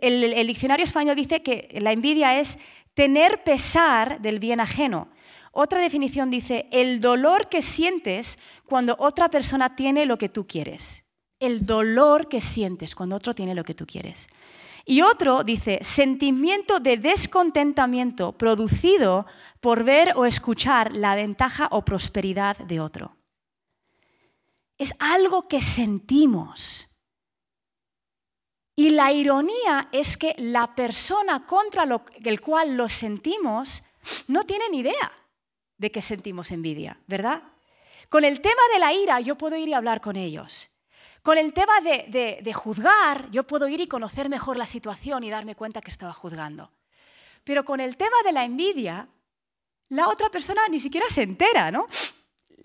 el 0.00 0.46
diccionario 0.46 0.84
español 0.84 1.14
dice 1.14 1.42
que 1.42 1.76
la 1.80 1.92
envidia 1.92 2.38
es 2.40 2.58
tener 2.96 3.44
pesar 3.44 4.22
del 4.22 4.40
bien 4.40 4.58
ajeno. 4.58 5.10
Otra 5.52 5.80
definición 5.80 6.30
dice, 6.30 6.66
el 6.72 6.98
dolor 6.98 7.50
que 7.50 7.60
sientes 7.60 8.38
cuando 8.64 8.96
otra 8.98 9.28
persona 9.28 9.76
tiene 9.76 10.06
lo 10.06 10.16
que 10.16 10.30
tú 10.30 10.46
quieres. 10.46 11.04
El 11.38 11.66
dolor 11.66 12.28
que 12.30 12.40
sientes 12.40 12.94
cuando 12.94 13.16
otro 13.16 13.34
tiene 13.34 13.54
lo 13.54 13.64
que 13.64 13.74
tú 13.74 13.86
quieres. 13.86 14.28
Y 14.86 15.02
otro 15.02 15.44
dice, 15.44 15.78
sentimiento 15.82 16.80
de 16.80 16.96
descontentamiento 16.96 18.32
producido 18.32 19.26
por 19.60 19.84
ver 19.84 20.14
o 20.16 20.24
escuchar 20.24 20.96
la 20.96 21.14
ventaja 21.14 21.68
o 21.72 21.84
prosperidad 21.84 22.56
de 22.56 22.80
otro. 22.80 23.18
Es 24.78 24.94
algo 24.98 25.48
que 25.48 25.60
sentimos. 25.60 26.95
Y 28.78 28.90
la 28.90 29.10
ironía 29.10 29.88
es 29.90 30.18
que 30.18 30.34
la 30.36 30.74
persona 30.74 31.46
contra 31.46 31.86
lo, 31.86 32.04
el 32.22 32.42
cual 32.42 32.76
lo 32.76 32.90
sentimos 32.90 33.82
no 34.28 34.44
tiene 34.44 34.68
ni 34.70 34.80
idea 34.80 35.12
de 35.78 35.90
que 35.90 36.02
sentimos 36.02 36.50
envidia, 36.50 37.00
¿verdad? 37.06 37.42
Con 38.10 38.24
el 38.24 38.42
tema 38.42 38.60
de 38.74 38.78
la 38.78 38.92
ira 38.92 39.20
yo 39.20 39.36
puedo 39.36 39.56
ir 39.56 39.68
y 39.68 39.72
hablar 39.72 40.02
con 40.02 40.16
ellos. 40.16 40.68
Con 41.22 41.38
el 41.38 41.54
tema 41.54 41.80
de, 41.80 42.40
de, 42.42 42.52
juzgar 42.52 43.30
yo 43.30 43.44
puedo 43.44 43.66
ir 43.66 43.80
y 43.80 43.88
conocer 43.88 44.28
mejor 44.28 44.58
la 44.58 44.66
situación 44.66 45.24
y 45.24 45.30
darme 45.30 45.56
cuenta 45.56 45.80
que 45.80 45.90
estaba 45.90 46.12
juzgando. 46.12 46.70
Pero 47.44 47.64
con 47.64 47.80
el 47.80 47.96
tema 47.96 48.16
de 48.24 48.32
la 48.32 48.44
envidia, 48.44 49.08
la 49.88 50.08
otra 50.08 50.28
persona 50.28 50.60
ni 50.70 50.80
siquiera 50.80 51.06
se 51.10 51.22
entera, 51.22 51.70
¿no? 51.70 51.86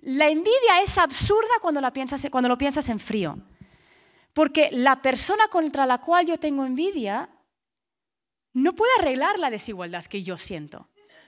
La 0.01 0.27
envidia 0.27 0.81
es 0.83 0.97
absurda 0.97 1.49
cuando, 1.61 1.81
la 1.81 1.93
piensas, 1.93 2.27
cuando 2.29 2.49
lo 2.49 2.57
piensas 2.57 2.87
en 2.89 2.99
frío. 2.99 3.37
Porque 4.33 4.69
la 4.71 5.01
persona 5.01 5.47
contra 5.49 5.85
la 5.85 5.99
cual 5.99 6.25
yo 6.25 6.37
tengo 6.37 6.65
envidia 6.65 7.29
no 8.53 8.73
puede 8.73 8.91
arreglar 8.99 9.39
la 9.39 9.49
desigualdad 9.49 10.05
que 10.05 10.23
yo 10.23 10.37
siento. 10.37 10.87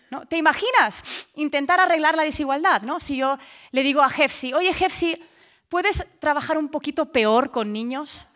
¿no? 0.10 0.28
¿Te 0.28 0.38
imaginas 0.38 1.28
intentar 1.36 1.80
arreglar 1.80 2.16
la 2.16 2.24
desigualdad? 2.24 2.82
¿no? 2.84 3.00
Si 3.00 3.18
yo 3.18 3.38
le 3.72 3.84
digo 3.84 4.02
a 4.02 4.10
Jefsi, 4.10 4.54
oye 4.54 4.74
Jefsi, 4.74 5.22
¿puedes 5.70 6.06
trabajar 6.20 6.58
un 6.58 6.70
poquito 6.70 7.12
peor 7.12 7.52
con 7.52 7.74
niños? 7.74 8.28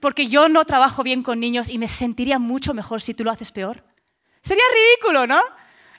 Porque 0.00 0.26
yo 0.26 0.48
no 0.48 0.64
trabajo 0.64 1.02
bien 1.02 1.22
con 1.22 1.40
niños 1.40 1.68
y 1.68 1.78
me 1.78 1.88
sentiría 1.88 2.38
mucho 2.38 2.74
mejor 2.74 3.00
si 3.00 3.14
tú 3.14 3.24
lo 3.24 3.30
haces 3.30 3.52
peor. 3.52 3.84
Sería 4.42 4.64
ridículo, 4.74 5.26
¿no? 5.26 5.40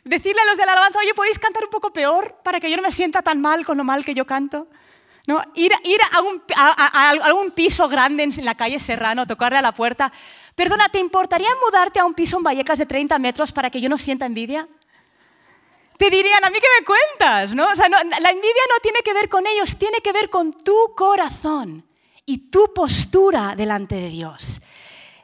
Decirle 0.04 0.42
a 0.42 0.46
los 0.46 0.58
de 0.58 0.66
la 0.68 0.74
alabanza, 0.74 1.00
oye, 1.00 1.16
¿podéis 1.16 1.40
cantar 1.40 1.64
un 1.64 1.72
poco 1.72 1.92
peor 1.92 2.40
para 2.44 2.60
que 2.60 2.70
yo 2.70 2.78
no 2.78 2.84
me 2.84 2.92
sienta 2.92 3.24
tan 3.24 3.42
mal 3.42 3.66
con 3.66 3.78
lo 3.78 3.84
mal 3.84 4.06
que 4.06 4.14
yo 4.14 4.28
canto? 4.28 4.68
¿No? 5.28 5.42
Ir, 5.56 5.72
a, 5.74 7.10
algún 7.10 7.52
piso 7.52 7.88
grande 7.88 8.24
en 8.24 8.46
la 8.46 8.56
calle 8.56 8.80
Serrano, 8.80 9.26
tocarle 9.26 9.58
a 9.58 9.62
la 9.62 9.74
puerta. 9.74 10.12
Perdona, 10.56 10.90
¿te 10.90 11.00
importaría 11.00 11.50
mudarte 11.66 12.00
a 12.00 12.06
un 12.06 12.14
piso 12.14 12.38
en 12.38 12.44
Vallecas 12.44 12.80
de 12.80 12.86
30 12.86 13.18
metros 13.20 13.52
para 13.52 13.70
que 13.70 13.82
yo 13.82 13.90
no 13.90 13.98
sienta 13.98 14.26
envidia? 14.26 14.68
Te 15.98 16.10
dirían, 16.10 16.44
¿a 16.44 16.50
mí 16.50 16.58
qué 16.60 16.68
me 16.80 16.86
cuentas? 16.86 17.56
¿no? 17.56 17.66
la 17.74 18.30
envidia 18.30 18.64
no 18.70 18.80
tiene 18.82 19.00
que 19.04 19.14
ver 19.14 19.30
con 19.30 19.48
ellos, 19.48 19.78
tiene 19.78 20.00
que 20.00 20.12
ver 20.12 20.30
con 20.30 20.52
tu 20.52 20.94
corazón 20.96 21.86
y 22.26 22.50
tu 22.50 22.74
postura 22.74 23.56
delante 23.56 23.96
de 23.96 24.10
Dios. 24.10 24.62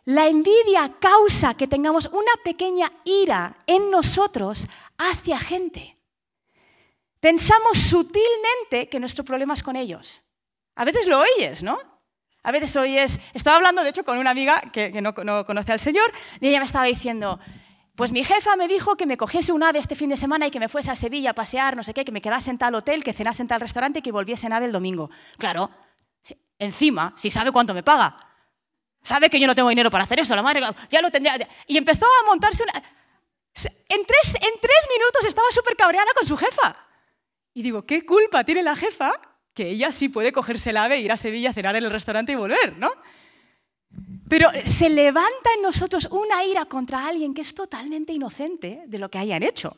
La 0.05 0.27
envidia 0.27 0.95
causa 0.99 1.53
que 1.55 1.67
tengamos 1.67 2.07
una 2.07 2.31
pequeña 2.43 2.91
ira 3.03 3.57
en 3.67 3.91
nosotros 3.91 4.67
hacia 4.97 5.39
gente. 5.39 5.97
Pensamos 7.21 7.77
sutilmente 7.77 8.89
que 8.89 8.99
nuestro 8.99 9.23
problema 9.23 9.53
es 9.53 9.61
con 9.61 9.75
ellos. 9.75 10.23
A 10.75 10.83
veces 10.83 11.05
lo 11.05 11.19
oyes, 11.19 11.61
¿no? 11.61 11.79
A 12.41 12.51
veces 12.51 12.75
oyes, 12.75 13.19
estaba 13.33 13.57
hablando 13.57 13.83
de 13.83 13.89
hecho 13.89 14.03
con 14.03 14.17
una 14.17 14.31
amiga 14.31 14.59
que, 14.73 14.89
no, 15.01 15.13
conoce 15.13 15.71
al 15.71 15.79
Señor 15.79 16.11
y 16.39 16.47
ella 16.47 16.57
me 16.57 16.65
estaba 16.65 16.85
diciendo, 16.85 17.39
pues 17.95 18.11
mi 18.11 18.23
jefa 18.23 18.55
me 18.55 18.67
dijo 18.67 18.97
que 18.97 19.05
me 19.05 19.17
cogiese 19.17 19.51
un 19.51 19.61
ave 19.61 19.77
este 19.77 19.95
fin 19.95 20.09
de 20.09 20.17
semana 20.17 20.47
y 20.47 20.51
que 20.51 20.59
me 20.59 20.67
fuese 20.67 20.89
a 20.89 20.95
Sevilla 20.95 21.29
a 21.29 21.33
pasear, 21.33 21.77
no 21.77 21.83
sé 21.83 21.93
qué, 21.93 22.03
que 22.03 22.11
me 22.11 22.23
quedase 22.23 22.49
en 22.49 22.57
tal 22.57 22.73
hotel, 22.73 23.03
que 23.03 23.13
cenase 23.13 23.43
en 23.43 23.47
tal 23.47 23.61
restaurante 23.61 23.99
y 23.99 24.01
que 24.01 24.11
volviese 24.11 24.47
en 24.47 24.53
ave 24.53 24.65
el 24.65 24.71
domingo. 24.71 25.11
Claro, 25.37 25.69
encima, 26.57 27.13
si 27.15 27.29
sabe 27.29 27.51
cuánto 27.51 27.75
me 27.75 27.83
paga, 27.83 28.17
sabe 29.03 29.29
que 29.29 29.39
yo 29.39 29.45
no 29.45 29.53
tengo 29.53 29.69
dinero 29.69 29.91
para 29.91 30.05
hacer 30.05 30.19
eso, 30.19 30.35
la 30.35 30.41
madre 30.41 30.61
ya 30.89 31.01
lo 31.01 31.11
tendría. 31.11 31.35
Y 31.67 31.77
empezó 31.77 32.07
a 32.07 32.25
montarse 32.25 32.63
una... 32.63 32.73
En 33.53 34.05
tres, 34.05 34.35
en 34.35 34.59
tres 34.59 34.87
minutos 34.97 35.25
estaba 35.27 35.47
súper 35.51 35.75
cabreada 35.75 36.09
con 36.15 36.25
su 36.25 36.35
jefa. 36.35 36.87
Y 37.53 37.63
digo, 37.63 37.85
¿qué 37.85 38.05
culpa 38.05 38.43
tiene 38.43 38.63
la 38.63 38.75
jefa 38.75 39.11
que 39.53 39.69
ella 39.69 39.91
sí 39.91 40.09
puede 40.09 40.31
cogerse 40.31 40.69
el 40.69 40.77
ave, 40.77 40.99
ir 40.99 41.11
a 41.11 41.17
Sevilla, 41.17 41.53
cenar 41.53 41.75
en 41.75 41.83
el 41.83 41.91
restaurante 41.91 42.31
y 42.31 42.35
volver, 42.35 42.77
¿no? 42.77 42.89
Pero 44.29 44.49
se 44.65 44.89
levanta 44.89 45.49
en 45.57 45.61
nosotros 45.61 46.07
una 46.09 46.45
ira 46.45 46.65
contra 46.65 47.05
alguien 47.07 47.33
que 47.33 47.41
es 47.41 47.53
totalmente 47.53 48.13
inocente 48.13 48.83
de 48.87 48.97
lo 48.97 49.11
que 49.11 49.17
hayan 49.17 49.43
hecho. 49.43 49.75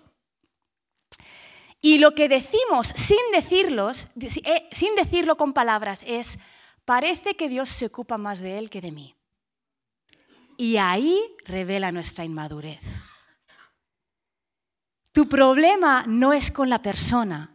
Y 1.82 1.98
lo 1.98 2.14
que 2.14 2.30
decimos 2.30 2.94
sin 2.96 3.18
decirlos, 3.34 4.08
eh, 4.16 4.70
sin 4.72 4.96
decirlo 4.96 5.36
con 5.38 5.54
palabras, 5.54 6.06
es, 6.08 6.38
parece 6.86 7.36
que 7.36 7.50
Dios 7.50 7.68
se 7.68 7.88
ocupa 7.88 8.18
más 8.18 8.40
de 8.40 8.60
él 8.60 8.70
que 8.70 8.80
de 8.80 8.92
mí. 8.92 9.16
Y 10.56 10.78
ahí 10.78 11.20
revela 11.46 11.92
nuestra 11.92 12.24
inmadurez. 12.24 12.80
Tu 15.12 15.28
problema 15.28 16.06
no 16.08 16.32
es 16.32 16.52
con 16.52 16.70
la 16.70 16.82
persona, 16.82 17.53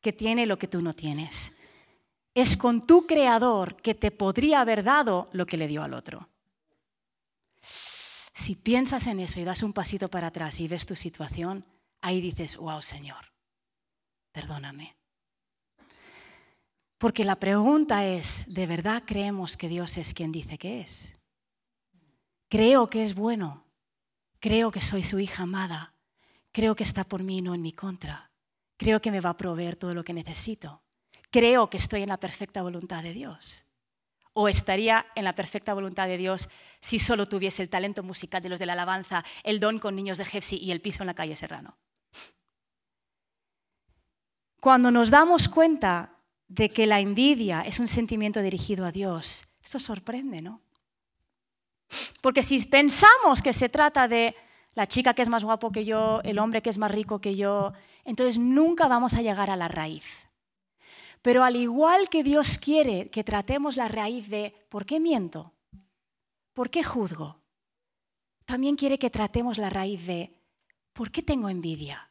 que 0.00 0.12
tiene 0.12 0.46
lo 0.46 0.58
que 0.58 0.68
tú 0.68 0.82
no 0.82 0.92
tienes. 0.92 1.52
es 2.32 2.56
con 2.56 2.86
tu 2.86 3.06
creador 3.06 3.76
que 3.82 3.94
te 3.94 4.12
podría 4.12 4.60
haber 4.60 4.84
dado 4.84 5.28
lo 5.32 5.46
que 5.46 5.56
le 5.56 5.66
dio 5.66 5.82
al 5.82 5.94
otro. 5.94 6.28
Si 7.60 8.54
piensas 8.54 9.08
en 9.08 9.20
eso 9.20 9.40
y 9.40 9.44
das 9.44 9.62
un 9.62 9.72
pasito 9.72 10.08
para 10.08 10.28
atrás 10.28 10.60
y 10.60 10.68
ves 10.68 10.86
tu 10.86 10.94
situación, 10.94 11.64
ahí 12.00 12.20
dices, 12.20 12.56
wow, 12.56 12.80
Señor, 12.80 13.32
perdóname. 14.32 14.96
Porque 16.98 17.24
la 17.24 17.36
pregunta 17.36 18.06
es, 18.06 18.44
¿de 18.46 18.66
verdad 18.66 19.02
creemos 19.04 19.56
que 19.56 19.68
Dios 19.68 19.98
es 19.98 20.14
quien 20.14 20.32
dice 20.32 20.56
que 20.56 20.80
es? 20.80 21.16
Creo 22.48 22.88
que 22.88 23.04
es 23.04 23.14
bueno. 23.14 23.64
Creo 24.38 24.70
que 24.70 24.80
soy 24.80 25.02
su 25.02 25.18
hija 25.18 25.42
amada. 25.42 25.94
Creo 26.52 26.74
que 26.74 26.84
está 26.84 27.04
por 27.04 27.22
mí 27.22 27.42
no 27.42 27.54
en 27.54 27.62
mi 27.62 27.72
contra. 27.72 28.29
Creo 28.80 29.02
que 29.02 29.10
me 29.10 29.20
va 29.20 29.28
a 29.28 29.36
proveer 29.36 29.76
todo 29.76 29.92
lo 29.92 30.02
que 30.02 30.14
necesito. 30.14 30.80
Creo 31.30 31.68
que 31.68 31.76
estoy 31.76 32.00
en 32.00 32.08
la 32.08 32.16
perfecta 32.16 32.62
voluntad 32.62 33.02
de 33.02 33.12
Dios. 33.12 33.66
O 34.32 34.48
estaría 34.48 35.04
en 35.14 35.24
la 35.24 35.34
perfecta 35.34 35.74
voluntad 35.74 36.08
de 36.08 36.16
Dios 36.16 36.48
si 36.80 36.98
solo 36.98 37.28
tuviese 37.28 37.62
el 37.62 37.68
talento 37.68 38.02
musical 38.02 38.42
de 38.42 38.48
los 38.48 38.58
de 38.58 38.64
la 38.64 38.72
alabanza, 38.72 39.22
el 39.44 39.60
don 39.60 39.80
con 39.80 39.96
niños 39.96 40.16
de 40.16 40.24
Jefsi 40.24 40.56
y 40.56 40.70
el 40.70 40.80
piso 40.80 41.02
en 41.02 41.08
la 41.08 41.14
calle 41.14 41.36
Serrano. 41.36 41.76
Cuando 44.60 44.90
nos 44.90 45.10
damos 45.10 45.50
cuenta 45.50 46.16
de 46.48 46.70
que 46.70 46.86
la 46.86 47.00
envidia 47.00 47.60
es 47.60 47.80
un 47.80 47.86
sentimiento 47.86 48.40
dirigido 48.40 48.86
a 48.86 48.92
Dios, 48.92 49.46
esto 49.62 49.78
sorprende, 49.78 50.40
¿no? 50.40 50.62
Porque 52.22 52.42
si 52.42 52.64
pensamos 52.64 53.42
que 53.42 53.52
se 53.52 53.68
trata 53.68 54.08
de 54.08 54.34
la 54.72 54.86
chica 54.88 55.12
que 55.12 55.20
es 55.20 55.28
más 55.28 55.44
guapo 55.44 55.70
que 55.70 55.84
yo, 55.84 56.22
el 56.24 56.38
hombre 56.38 56.62
que 56.62 56.70
es 56.70 56.78
más 56.78 56.90
rico 56.90 57.20
que 57.20 57.36
yo, 57.36 57.74
entonces 58.04 58.38
nunca 58.38 58.88
vamos 58.88 59.14
a 59.14 59.22
llegar 59.22 59.50
a 59.50 59.56
la 59.56 59.68
raíz. 59.68 60.28
Pero 61.22 61.44
al 61.44 61.56
igual 61.56 62.08
que 62.08 62.22
Dios 62.22 62.58
quiere 62.58 63.10
que 63.10 63.24
tratemos 63.24 63.76
la 63.76 63.88
raíz 63.88 64.28
de 64.28 64.54
¿por 64.68 64.86
qué 64.86 65.00
miento? 65.00 65.52
¿Por 66.54 66.70
qué 66.70 66.82
juzgo? 66.82 67.40
También 68.46 68.76
quiere 68.76 68.98
que 68.98 69.10
tratemos 69.10 69.58
la 69.58 69.70
raíz 69.70 70.06
de 70.06 70.34
¿por 70.92 71.10
qué 71.10 71.22
tengo 71.22 71.48
envidia? 71.48 72.10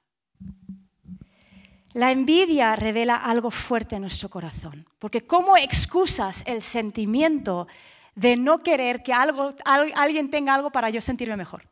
La 1.93 2.11
envidia 2.11 2.75
revela 2.75 3.15
algo 3.15 3.49
fuerte 3.49 3.95
en 3.95 4.01
nuestro 4.01 4.29
corazón, 4.29 4.87
porque 4.99 5.25
¿cómo 5.25 5.57
excusas 5.57 6.43
el 6.45 6.61
sentimiento 6.61 7.67
de 8.13 8.37
no 8.37 8.61
querer 8.61 9.01
que 9.01 9.11
algo, 9.11 9.55
alguien 9.65 10.29
tenga 10.29 10.53
algo 10.53 10.71
para 10.71 10.91
yo 10.91 11.01
sentirme 11.01 11.35
mejor? 11.35 11.67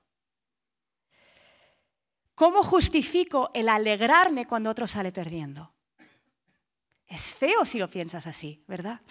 ¿Cómo 2.38 2.62
justifico 2.62 3.50
el 3.56 3.68
alegrarme 3.68 4.46
cuando 4.46 4.70
otro 4.70 4.86
sale 4.86 5.12
perdiendo? 5.12 5.74
Es 7.08 7.34
feo 7.34 7.66
si 7.66 7.80
lo 7.80 7.90
piensas 7.90 8.28
así, 8.28 8.64
¿verdad? 8.68 9.02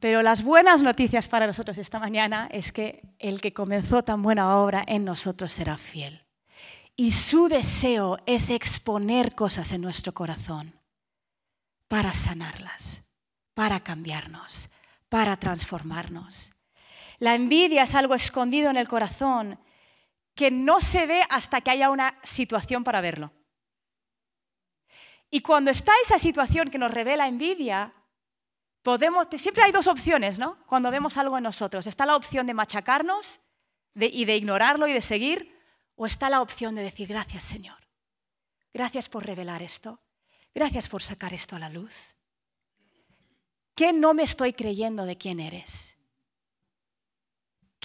Pero 0.00 0.22
las 0.22 0.42
buenas 0.42 0.82
noticias 0.82 1.28
para 1.28 1.46
nosotros 1.46 1.78
esta 1.78 2.00
mañana 2.00 2.48
es 2.50 2.72
que 2.72 3.14
el 3.20 3.40
que 3.40 3.52
comenzó 3.52 4.02
tan 4.02 4.22
buena 4.22 4.58
obra 4.58 4.82
en 4.88 5.04
nosotros 5.04 5.52
será 5.52 5.78
fiel. 5.78 6.26
Y 6.96 7.12
su 7.12 7.46
deseo 7.46 8.18
es 8.26 8.50
exponer 8.50 9.36
cosas 9.36 9.70
en 9.70 9.82
nuestro 9.82 10.14
corazón 10.14 10.80
para 11.86 12.12
sanarlas, 12.12 13.04
para 13.54 13.78
cambiarnos, 13.78 14.68
para 15.08 15.36
transformarnos. 15.36 16.50
La 17.20 17.36
envidia 17.36 17.84
es 17.84 17.94
algo 17.94 18.16
escondido 18.16 18.68
en 18.68 18.78
el 18.78 18.88
corazón 18.88 19.60
que 20.34 20.50
no 20.50 20.80
se 20.80 21.06
ve 21.06 21.22
hasta 21.30 21.60
que 21.60 21.70
haya 21.70 21.90
una 21.90 22.18
situación 22.22 22.84
para 22.84 23.00
verlo. 23.00 23.32
Y 25.30 25.40
cuando 25.40 25.70
está 25.70 25.92
esa 26.04 26.18
situación 26.18 26.70
que 26.70 26.78
nos 26.78 26.92
revela 26.92 27.26
envidia, 27.26 27.92
podemos, 28.82 29.26
siempre 29.36 29.64
hay 29.64 29.72
dos 29.72 29.86
opciones, 29.86 30.38
¿no? 30.38 30.64
Cuando 30.66 30.90
vemos 30.90 31.16
algo 31.16 31.36
en 31.38 31.44
nosotros. 31.44 31.86
Está 31.86 32.06
la 32.06 32.16
opción 32.16 32.46
de 32.46 32.54
machacarnos 32.54 33.40
y 33.94 34.24
de 34.24 34.36
ignorarlo 34.36 34.86
y 34.86 34.92
de 34.92 35.02
seguir, 35.02 35.58
o 35.96 36.06
está 36.06 36.30
la 36.30 36.42
opción 36.42 36.74
de 36.74 36.82
decir, 36.82 37.08
gracias 37.08 37.44
Señor, 37.44 37.78
gracias 38.72 39.08
por 39.08 39.24
revelar 39.24 39.62
esto, 39.62 40.00
gracias 40.54 40.88
por 40.88 41.02
sacar 41.02 41.32
esto 41.32 41.56
a 41.56 41.60
la 41.60 41.68
luz. 41.68 42.14
¿Qué 43.74 43.92
no 43.92 44.14
me 44.14 44.22
estoy 44.22 44.52
creyendo 44.52 45.04
de 45.04 45.16
quién 45.16 45.40
eres? 45.40 45.96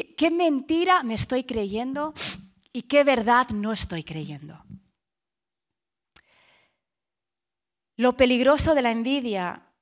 Qué 0.05 0.31
mentira 0.31 1.03
me 1.03 1.13
estoy 1.13 1.43
creyendo 1.43 2.13
y 2.73 2.83
qué 2.83 3.03
verdad 3.03 3.49
no 3.49 3.71
estoy 3.71 4.03
creyendo? 4.03 4.63
Lo 7.95 8.15
peligroso 8.15 8.75
de 8.75 8.81
la 8.81 8.91
envidia 8.91 9.73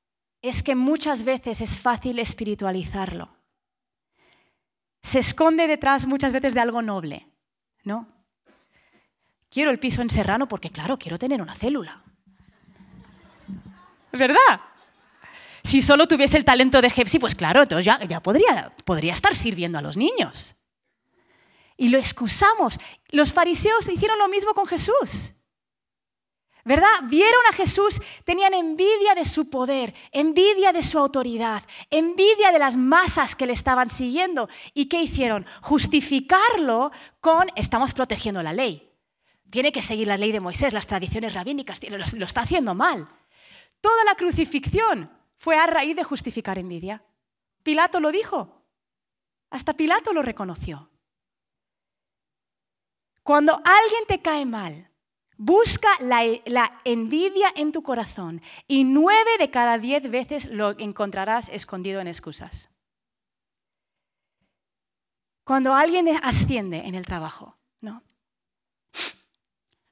es 0.41 0.63
que 0.63 0.75
muchas 0.75 1.23
veces 1.23 1.61
es 1.61 1.79
fácil 1.79 2.19
espiritualizarlo. 2.19 3.37
Se 5.01 5.19
esconde 5.19 5.67
detrás 5.67 6.07
muchas 6.07 6.33
veces 6.33 6.53
de 6.53 6.59
algo 6.59 6.81
noble, 6.81 7.27
¿no? 7.83 8.07
Quiero 9.49 9.71
el 9.71 9.79
piso 9.79 10.01
en 10.01 10.09
Serrano 10.09 10.47
porque, 10.47 10.71
claro, 10.71 10.97
quiero 10.97 11.17
tener 11.17 11.41
una 11.41 11.55
célula. 11.55 12.03
¿Verdad? 14.11 14.61
Si 15.63 15.81
solo 15.81 16.07
tuviese 16.07 16.37
el 16.37 16.45
talento 16.45 16.81
de 16.81 16.89
Jepsi, 16.89 17.19
pues 17.19 17.35
claro, 17.35 17.63
entonces 17.63 17.85
ya, 17.85 18.21
podría, 18.21 19.13
estar 19.13 19.35
sirviendo 19.35 19.77
a 19.77 19.81
los 19.81 19.97
niños. 19.97 20.55
Y 21.75 21.89
lo 21.89 21.97
excusamos. 21.97 22.77
Los 23.09 23.33
fariseos 23.33 23.87
hicieron 23.89 24.17
lo 24.17 24.27
mismo 24.29 24.53
con 24.53 24.65
Jesús. 24.65 25.33
¿verdad? 26.63 26.89
Vieron 27.05 27.41
a 27.49 27.53
Jesús, 27.53 28.01
tenían 28.25 28.53
envidia 28.53 29.15
de 29.15 29.23
su 29.23 29.49
poder, 29.49 29.95
envidia 30.11 30.73
de 30.73 30.83
su 30.83 30.99
autoridad, 30.99 31.63
envidia 31.89 32.51
de 32.51 32.59
las 32.59 32.75
masas 32.75 33.37
que 33.37 33.45
le 33.45 33.53
estaban 33.53 33.89
siguiendo. 33.89 34.49
¿Y 34.73 34.87
qué 34.89 35.01
hicieron? 35.01 35.45
Justificarlo 35.61 36.91
con 37.21 37.47
estamos 37.55 37.93
protegiendo 37.93 38.43
la 38.43 38.51
ley. 38.51 38.91
Tiene 39.49 39.71
que 39.71 39.81
seguir 39.81 40.07
la 40.07 40.17
ley 40.17 40.33
de 40.33 40.41
Moisés, 40.41 40.73
las 40.73 40.87
tradiciones 40.87 41.33
rabínicas, 41.33 41.79
lo 41.89 42.25
está 42.25 42.41
haciendo 42.41 42.75
mal. 42.75 43.07
Toda 43.79 44.03
la 44.03 44.15
crucifixión 44.15 45.16
fue 45.37 45.57
a 45.57 45.67
raíz 45.67 45.95
de 45.95 46.03
justificar 46.03 46.57
envidia. 46.57 47.03
Pilato 47.63 47.99
lo 47.99 48.11
dijo. 48.11 48.65
Hasta 49.49 49.73
Pilato 49.73 50.13
lo 50.13 50.21
reconoció. 50.21 50.89
Cuando 53.23 53.53
alguien 53.63 54.05
te 54.07 54.21
cae 54.21 54.45
mal, 54.45 54.91
Busca 55.37 55.87
la, 55.99 56.81
envidia 56.83 57.53
en 57.55 57.71
tu 57.71 57.83
corazón 57.83 58.41
y 58.67 58.83
nueve 58.83 59.29
de 59.37 59.51
cada 59.51 59.77
diez 59.77 60.09
veces 60.09 60.45
lo 60.45 60.77
encontrarás 60.79 61.49
escondido 61.49 62.01
en 62.01 62.07
excusas. 62.07 62.69
Cuando 65.43 65.75
alguien 65.75 66.07
asciende 66.23 66.79
en 66.87 66.95
el 66.95 67.05
trabajo, 67.05 67.55
¿no? 67.81 68.03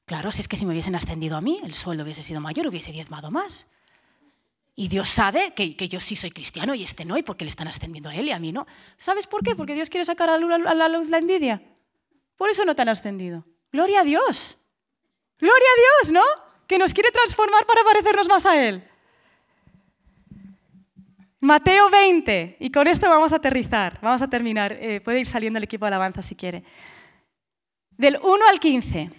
Claro, 0.05 0.31
si 0.31 0.41
es 0.41 0.47
que 0.47 0.57
si 0.57 0.65
me 0.65 0.71
hubiesen 0.71 0.95
ascendido 0.95 1.37
a 1.37 1.41
mí, 1.41 1.61
el 1.63 1.75
sueldo 1.75 2.03
hubiese 2.03 2.23
sido 2.23 2.41
mayor, 2.41 2.67
hubiese 2.67 2.91
diezmado 2.91 3.29
más. 3.29 3.67
Y 4.75 4.89
Dios 4.89 5.07
sabe 5.07 5.53
que, 5.53 5.73
yo 5.87 5.99
sí 6.01 6.17
soy 6.17 6.31
cristiano 6.31 6.75
y 6.75 6.83
este 6.83 7.05
no, 7.05 7.17
y 7.17 7.23
porque 7.23 7.45
le 7.45 7.49
están 7.49 7.67
ascendiendo 7.67 8.09
a 8.09 8.15
él 8.15 8.27
y 8.27 8.31
a 8.31 8.39
mí 8.39 8.51
no. 8.51 8.67
¿Sabes 8.97 9.25
por 9.25 9.41
qué? 9.41 9.55
Porque 9.55 9.73
Dios 9.73 9.89
quiere 9.89 10.03
sacar 10.03 10.29
a 10.29 10.37
la 10.37 10.89
luz 10.89 11.09
la 11.09 11.17
envidia. 11.17 11.61
Por 12.35 12.49
eso 12.49 12.65
no 12.65 12.75
te 12.75 12.81
han 12.81 12.89
ascendido. 12.89 13.45
Gloria 13.71 14.01
a 14.01 14.03
Dios. 14.03 14.57
Gloria 15.39 15.67
a 15.67 15.79
Dios, 15.79 16.11
¿no? 16.11 16.23
Que 16.67 16.77
nos 16.77 16.93
quiere 16.93 17.11
transformar 17.11 17.65
para 17.65 17.83
parecernos 17.83 18.27
más 18.27 18.45
a 18.45 18.61
Él. 18.61 18.85
Mateo 21.39 21.89
20, 21.89 22.57
y 22.59 22.71
con 22.71 22.87
esto 22.87 23.07
vamos 23.07 23.31
a 23.31 23.35
aterrizar, 23.35 23.99
vamos 24.01 24.21
a 24.21 24.29
terminar. 24.29 24.73
Eh, 24.81 24.99
puede 24.99 25.19
ir 25.19 25.27
saliendo 25.27 25.57
el 25.57 25.63
equipo 25.63 25.85
de 25.85 25.87
alabanza 25.87 26.21
si 26.23 26.35
quiere. 26.35 26.63
Del 27.91 28.17
1 28.21 28.47
al 28.49 28.59
15. 28.59 29.11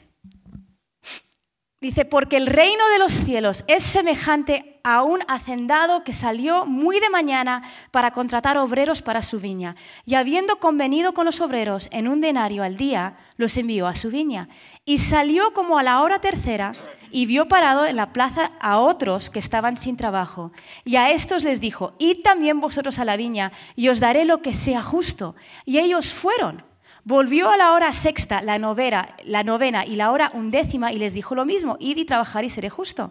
Dice, 1.81 2.05
porque 2.05 2.37
el 2.37 2.47
reino 2.47 2.89
de 2.89 2.99
los 2.99 3.13
cielos 3.13 3.65
es 3.69 3.83
semejante 3.85 4.76
a 4.89 5.03
un 5.03 5.19
hacendado 5.27 6.05
que 6.05 6.13
salió 6.13 6.65
muy 6.65 7.01
de 7.01 7.11
mañana 7.11 7.65
para 7.91 8.13
contratar 8.13 8.57
obreros 8.57 9.03
para 9.03 9.21
su 9.21 9.41
viña. 9.41 9.75
Y 10.05 10.15
habiendo 10.15 10.61
convenido 10.61 11.13
con 11.13 11.27
los 11.27 11.41
obreros 11.41 11.89
en 11.91 12.07
un 12.07 12.21
denario 12.21 12.63
al 12.63 12.77
día, 12.77 13.17
los 13.37 13.57
envió 13.57 13.89
a 13.89 13.97
su 13.97 14.11
viña. 14.11 14.49
Y 14.85 14.99
salió 14.99 15.53
como 15.55 15.77
a 15.77 15.83
la 15.83 16.03
hora 16.03 16.21
tercera 16.21 16.73
y 17.11 17.27
vio 17.27 17.49
parado 17.49 17.85
en 17.85 17.97
la 17.97 18.13
plaza 18.13 18.53
a 18.61 18.79
otros 18.79 19.29
que 19.29 19.41
estaban 19.41 19.77
sin 19.77 19.97
trabajo. 19.97 20.53
Y 20.85 20.95
a 20.95 21.11
estos 21.11 21.43
les 21.43 21.61
dijo, 21.61 21.95
id 21.99 22.23
también 22.23 22.61
vosotros 22.61 23.01
a 23.01 23.05
la 23.05 23.17
viña 23.17 23.51
y 23.75 23.89
os 23.89 23.99
daré 23.99 24.25
lo 24.25 24.41
que 24.41 24.55
sea 24.55 24.85
justo. 24.85 25.35
Y 25.65 25.81
ellos 25.81 26.13
fueron. 26.13 26.65
Volvió 27.03 27.51
a 27.51 27.57
la 27.57 27.73
hora 27.73 27.93
sexta, 27.93 28.41
la 28.41 28.61
novena, 28.61 29.09
la 29.25 29.43
novena 29.43 29.85
y 29.85 29.97
la 29.97 30.13
hora 30.13 30.31
undécima 30.33 30.93
y 30.93 31.01
les 31.01 31.13
dijo 31.13 31.35
lo 31.35 31.45
mismo, 31.45 31.77
id 31.81 31.97
y 31.97 32.05
trabajar 32.05 32.45
y 32.45 32.51
seré 32.51 32.71
justo. 32.71 33.11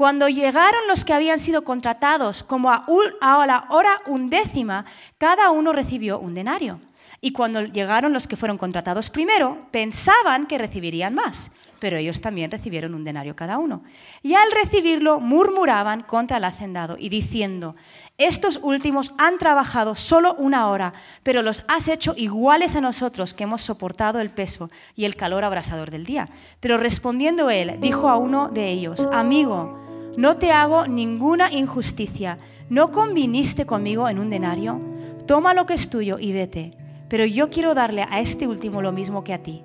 Cuando 0.00 0.30
llegaron 0.30 0.80
los 0.88 1.04
que 1.04 1.12
habían 1.12 1.38
sido 1.38 1.62
contratados 1.62 2.42
como 2.42 2.70
a, 2.70 2.86
a 3.20 3.46
la 3.46 3.66
hora 3.68 4.00
undécima, 4.06 4.86
cada 5.18 5.50
uno 5.50 5.74
recibió 5.74 6.18
un 6.18 6.32
denario. 6.32 6.80
Y 7.20 7.32
cuando 7.32 7.60
llegaron 7.64 8.14
los 8.14 8.26
que 8.26 8.38
fueron 8.38 8.56
contratados 8.56 9.10
primero, 9.10 9.66
pensaban 9.70 10.46
que 10.46 10.56
recibirían 10.56 11.14
más, 11.14 11.50
pero 11.80 11.98
ellos 11.98 12.22
también 12.22 12.50
recibieron 12.50 12.94
un 12.94 13.04
denario 13.04 13.36
cada 13.36 13.58
uno. 13.58 13.82
Y 14.22 14.32
al 14.32 14.50
recibirlo 14.52 15.20
murmuraban 15.20 16.02
contra 16.02 16.38
el 16.38 16.44
hacendado 16.44 16.96
y 16.98 17.10
diciendo, 17.10 17.76
estos 18.16 18.58
últimos 18.62 19.12
han 19.18 19.36
trabajado 19.36 19.94
solo 19.94 20.32
una 20.32 20.68
hora, 20.70 20.94
pero 21.22 21.42
los 21.42 21.62
has 21.68 21.88
hecho 21.88 22.14
iguales 22.16 22.74
a 22.74 22.80
nosotros 22.80 23.34
que 23.34 23.44
hemos 23.44 23.60
soportado 23.60 24.18
el 24.22 24.30
peso 24.30 24.70
y 24.96 25.04
el 25.04 25.14
calor 25.14 25.44
abrasador 25.44 25.90
del 25.90 26.06
día. 26.06 26.30
Pero 26.58 26.78
respondiendo 26.78 27.50
él, 27.50 27.76
dijo 27.80 28.08
a 28.08 28.16
uno 28.16 28.48
de 28.48 28.70
ellos, 28.70 29.06
amigo, 29.12 29.89
no 30.16 30.36
te 30.36 30.52
hago 30.52 30.86
ninguna 30.86 31.52
injusticia, 31.52 32.38
¿no 32.68 32.90
conviniste 32.90 33.66
conmigo 33.66 34.08
en 34.08 34.18
un 34.18 34.30
denario? 34.30 34.80
Toma 35.26 35.54
lo 35.54 35.66
que 35.66 35.74
es 35.74 35.90
tuyo 35.90 36.18
y 36.18 36.32
vete 36.32 36.76
pero 37.10 37.26
yo 37.26 37.50
quiero 37.50 37.74
darle 37.74 38.06
a 38.08 38.20
este 38.20 38.46
último 38.46 38.80
lo 38.80 38.92
mismo 38.92 39.24
que 39.24 39.34
a 39.34 39.42
ti. 39.42 39.64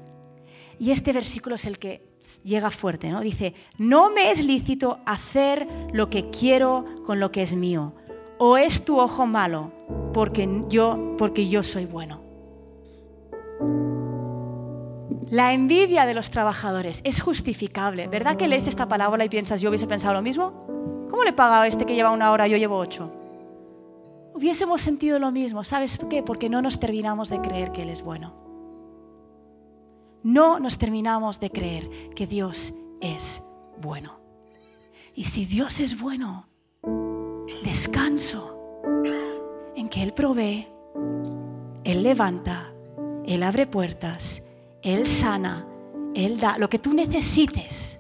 Y 0.79 0.91
este 0.91 1.13
versículo 1.13 1.55
es 1.55 1.65
el 1.65 1.77
que 1.77 2.01
llega 2.43 2.71
fuerte, 2.71 3.09
¿no? 3.09 3.21
Dice, 3.21 3.53
no 3.77 4.09
me 4.09 4.31
es 4.31 4.43
lícito 4.43 4.99
hacer 5.05 5.67
lo 5.93 6.09
que 6.09 6.31
quiero 6.31 6.85
con 7.05 7.19
lo 7.19 7.31
que 7.31 7.43
es 7.43 7.55
mío. 7.55 7.93
O 8.39 8.57
es 8.57 8.83
tu 8.83 8.99
ojo 8.99 9.27
malo 9.27 9.71
porque 10.11 10.49
yo, 10.69 11.15
porque 11.19 11.47
yo 11.47 11.61
soy 11.61 11.85
bueno. 11.85 12.19
La 15.29 15.53
envidia 15.53 16.05
de 16.05 16.13
los 16.13 16.29
trabajadores 16.31 17.01
es 17.03 17.21
justificable. 17.21 18.07
¿Verdad 18.07 18.37
que 18.37 18.47
lees 18.47 18.67
esta 18.67 18.87
palabra 18.87 19.25
y 19.25 19.29
piensas, 19.29 19.61
yo 19.61 19.69
hubiese 19.69 19.87
pensado 19.87 20.13
lo 20.13 20.21
mismo? 20.21 21.05
¿Cómo 21.09 21.23
le 21.23 21.33
paga 21.33 21.61
a 21.61 21.67
este 21.67 21.85
que 21.85 21.95
lleva 21.95 22.11
una 22.11 22.31
hora, 22.31 22.47
yo 22.47 22.57
llevo 22.57 22.77
ocho? 22.77 23.11
hubiésemos 24.35 24.81
sentido 24.81 25.17
lo 25.17 25.31
mismo. 25.31 25.63
¿Sabes 25.63 25.97
por 25.97 26.09
qué? 26.09 26.21
Porque 26.21 26.49
no 26.49 26.61
nos 26.61 26.79
terminamos 26.79 27.29
de 27.29 27.41
creer 27.41 27.71
que 27.71 27.83
Él 27.83 27.89
es 27.89 28.03
bueno. 28.03 28.35
No 30.23 30.59
nos 30.59 30.77
terminamos 30.77 31.39
de 31.39 31.49
creer 31.49 31.89
que 32.15 32.27
Dios 32.27 32.73
es 33.01 33.43
bueno. 33.81 34.19
Y 35.13 35.23
si 35.23 35.45
Dios 35.45 35.79
es 35.79 35.99
bueno, 35.99 36.49
descanso 37.63 38.81
en 39.75 39.87
que 39.87 40.03
Él 40.03 40.13
provee, 40.13 40.67
Él 41.83 42.03
levanta, 42.03 42.73
Él 43.25 43.43
abre 43.43 43.67
puertas, 43.67 44.43
Él 44.85 45.07
sana, 45.07 45.67
Él 46.13 46.39
da. 46.39 46.59
Lo 46.59 46.69
que 46.69 46.77
tú 46.77 46.93
necesites. 46.93 47.99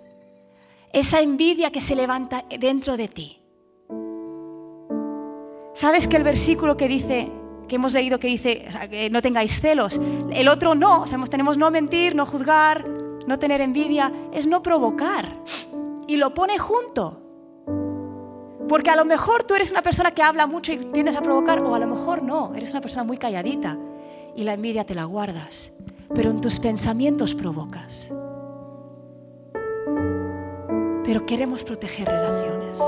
Esa 0.93 1.19
envidia 1.19 1.71
que 1.71 1.81
se 1.81 1.95
levanta 1.95 2.45
dentro 2.59 2.95
de 2.95 3.07
ti. 3.07 3.41
¿Sabes 5.73 6.07
que 6.07 6.15
el 6.15 6.23
versículo 6.23 6.77
que 6.77 6.87
dice, 6.87 7.31
que 7.67 7.75
hemos 7.75 7.93
leído, 7.93 8.19
que 8.19 8.27
dice, 8.27 8.65
que 8.89 9.09
no 9.09 9.23
tengáis 9.23 9.59
celos, 9.59 9.99
el 10.31 10.47
otro 10.47 10.75
no, 10.75 11.01
o 11.01 11.27
tenemos 11.27 11.57
no 11.57 11.71
mentir, 11.71 12.15
no 12.15 12.25
juzgar, 12.25 12.87
no 13.27 13.39
tener 13.39 13.61
envidia, 13.61 14.13
es 14.31 14.45
no 14.45 14.61
provocar. 14.61 15.35
Y 16.07 16.17
lo 16.17 16.35
pone 16.35 16.59
junto. 16.59 17.19
Porque 18.69 18.91
a 18.91 18.95
lo 18.95 19.05
mejor 19.05 19.43
tú 19.43 19.55
eres 19.55 19.71
una 19.71 19.81
persona 19.81 20.11
que 20.11 20.21
habla 20.21 20.45
mucho 20.45 20.71
y 20.71 20.77
tiendes 20.77 21.15
a 21.15 21.21
provocar, 21.21 21.59
o 21.59 21.73
a 21.73 21.79
lo 21.79 21.87
mejor 21.87 22.21
no, 22.21 22.53
eres 22.55 22.71
una 22.71 22.81
persona 22.81 23.03
muy 23.03 23.17
calladita 23.17 23.77
y 24.35 24.43
la 24.43 24.53
envidia 24.53 24.85
te 24.85 24.93
la 24.93 25.05
guardas, 25.05 25.73
pero 26.13 26.29
en 26.29 26.41
tus 26.41 26.59
pensamientos 26.59 27.33
provocas. 27.33 28.11
Pero 31.03 31.25
queremos 31.25 31.63
proteger 31.63 32.07
relaciones. 32.07 32.81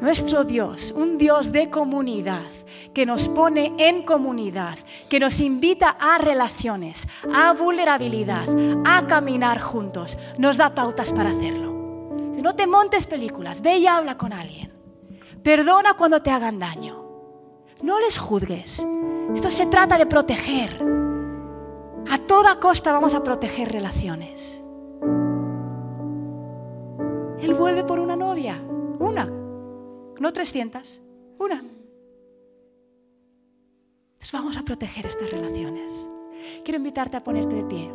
Nuestro 0.00 0.44
Dios, 0.44 0.92
un 0.92 1.18
Dios 1.18 1.52
de 1.52 1.68
comunidad, 1.70 2.46
que 2.94 3.06
nos 3.06 3.28
pone 3.28 3.74
en 3.78 4.04
comunidad, 4.04 4.78
que 5.08 5.18
nos 5.18 5.40
invita 5.40 5.96
a 5.98 6.18
relaciones, 6.18 7.08
a 7.34 7.52
vulnerabilidad, 7.52 8.46
a 8.84 9.06
caminar 9.06 9.60
juntos, 9.60 10.16
nos 10.38 10.58
da 10.58 10.74
pautas 10.74 11.12
para 11.12 11.30
hacerlo. 11.30 11.72
No 12.40 12.54
te 12.54 12.68
montes 12.68 13.06
películas, 13.06 13.60
ve 13.60 13.78
y 13.78 13.86
habla 13.88 14.16
con 14.16 14.32
alguien. 14.32 14.72
Perdona 15.42 15.94
cuando 15.94 16.22
te 16.22 16.30
hagan 16.30 16.58
daño. 16.60 17.04
No 17.82 17.98
les 17.98 18.16
juzgues. 18.18 18.86
Esto 19.34 19.50
se 19.50 19.66
trata 19.66 19.98
de 19.98 20.06
proteger. 20.06 20.95
A 22.10 22.18
toda 22.26 22.60
costa 22.60 22.92
vamos 22.92 23.14
a 23.14 23.22
proteger 23.22 23.70
relaciones. 23.72 24.62
Él 27.38 27.54
vuelve 27.54 27.84
por 27.84 28.00
una 28.00 28.16
novia, 28.16 28.60
una 28.98 29.30
no 30.20 30.32
300, 30.32 31.00
una. 31.38 31.56
Entonces 34.14 34.32
vamos 34.32 34.56
a 34.56 34.62
proteger 34.62 35.06
estas 35.06 35.30
relaciones. 35.30 36.10
Quiero 36.64 36.78
invitarte 36.78 37.16
a 37.16 37.24
ponerte 37.24 37.54
de 37.56 37.64
pie. 37.64 37.92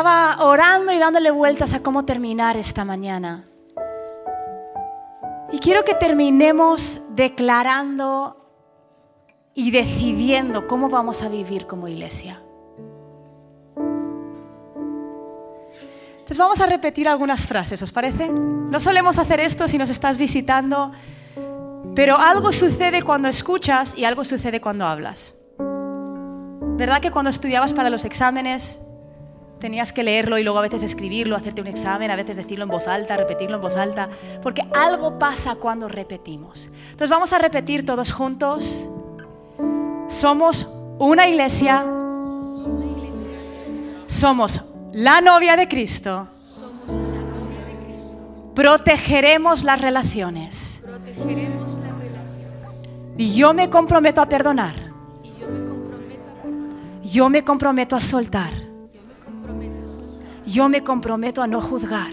Estaba 0.00 0.42
orando 0.46 0.92
y 0.92 0.98
dándole 0.98 1.30
vueltas 1.30 1.74
a 1.74 1.82
cómo 1.82 2.06
terminar 2.06 2.56
esta 2.56 2.86
mañana. 2.86 3.44
Y 5.52 5.58
quiero 5.58 5.84
que 5.84 5.94
terminemos 5.94 7.02
declarando 7.10 8.50
y 9.52 9.70
decidiendo 9.70 10.66
cómo 10.66 10.88
vamos 10.88 11.20
a 11.20 11.28
vivir 11.28 11.66
como 11.66 11.86
iglesia. 11.86 12.40
Entonces 16.12 16.38
vamos 16.38 16.62
a 16.62 16.66
repetir 16.66 17.06
algunas 17.06 17.46
frases, 17.46 17.82
¿os 17.82 17.92
parece? 17.92 18.30
No 18.30 18.80
solemos 18.80 19.18
hacer 19.18 19.40
esto 19.40 19.68
si 19.68 19.76
nos 19.76 19.90
estás 19.90 20.16
visitando, 20.16 20.92
pero 21.94 22.16
algo 22.16 22.52
sucede 22.52 23.02
cuando 23.02 23.28
escuchas 23.28 23.98
y 23.98 24.06
algo 24.06 24.24
sucede 24.24 24.62
cuando 24.62 24.86
hablas. 24.86 25.34
¿Verdad 25.58 27.00
que 27.00 27.10
cuando 27.10 27.28
estudiabas 27.28 27.74
para 27.74 27.90
los 27.90 28.06
exámenes 28.06 28.80
tenías 29.60 29.92
que 29.92 30.02
leerlo 30.02 30.38
y 30.38 30.42
luego 30.42 30.58
a 30.58 30.62
veces 30.62 30.82
escribirlo, 30.82 31.36
hacerte 31.36 31.60
un 31.60 31.68
examen, 31.68 32.10
a 32.10 32.16
veces 32.16 32.36
decirlo 32.36 32.64
en 32.64 32.70
voz 32.70 32.88
alta, 32.88 33.16
repetirlo 33.16 33.56
en 33.56 33.62
voz 33.62 33.76
alta, 33.76 34.08
porque 34.42 34.62
algo 34.74 35.18
pasa 35.18 35.54
cuando 35.54 35.88
repetimos. 35.88 36.68
Entonces 36.90 37.10
vamos 37.10 37.32
a 37.32 37.38
repetir 37.38 37.84
todos 37.84 38.10
juntos. 38.10 38.88
Somos 40.08 40.66
una 40.98 41.28
iglesia. 41.28 41.86
Somos 44.06 44.62
la 44.92 45.20
novia 45.20 45.56
de 45.56 45.68
Cristo. 45.68 46.26
Protegeremos 48.54 49.62
las 49.62 49.80
relaciones. 49.80 50.82
Y 53.16 53.34
yo 53.34 53.54
me 53.54 53.70
comprometo 53.70 54.20
a 54.20 54.26
perdonar. 54.26 54.74
Yo 57.04 57.28
me 57.28 57.44
comprometo 57.44 57.94
a 57.94 58.00
soltar. 58.00 58.69
Yo 60.50 60.68
me 60.68 60.82
comprometo 60.82 61.42
a 61.42 61.46
no 61.46 61.60
juzgar. 61.60 62.10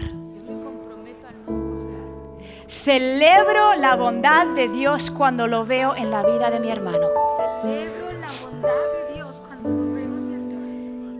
Celebro 2.68 3.74
la 3.80 3.96
bondad 3.96 4.46
de 4.54 4.68
Dios 4.68 5.10
cuando 5.10 5.48
lo 5.48 5.66
veo 5.66 5.96
en 5.96 6.12
la 6.12 6.22
vida 6.22 6.48
de 6.48 6.60
mi 6.60 6.70
hermano. 6.70 7.08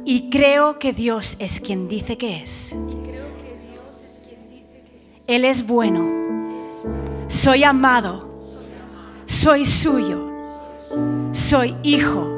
Y 0.04 0.30
creo 0.30 0.78
que 0.78 0.92
Dios 0.92 1.34
es 1.40 1.60
quien 1.60 1.88
dice 1.88 2.16
que 2.16 2.36
es. 2.40 2.78
Él 5.26 5.44
es 5.44 5.66
bueno. 5.66 6.08
Soy 7.26 7.64
amado. 7.64 8.28
Soy 9.26 9.66
suyo. 9.66 10.30
Soy 11.32 11.76
hijo. 11.82 12.30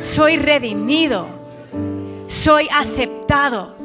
Soy 0.00 0.38
redimido. 0.38 1.43
Soy 2.26 2.68
aceptado 2.72 3.76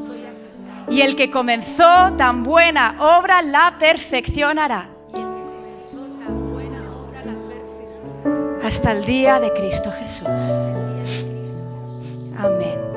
y 0.90 1.02
el 1.02 1.16
que 1.16 1.30
comenzó 1.30 2.14
tan 2.18 2.44
buena 2.44 2.96
obra 3.00 3.42
la 3.42 3.78
perfeccionará. 3.80 4.90
Hasta 8.64 8.92
el 8.92 9.06
día 9.06 9.40
de 9.40 9.52
Cristo 9.54 9.92
Jesús. 9.92 10.28
Amén. 12.38 12.89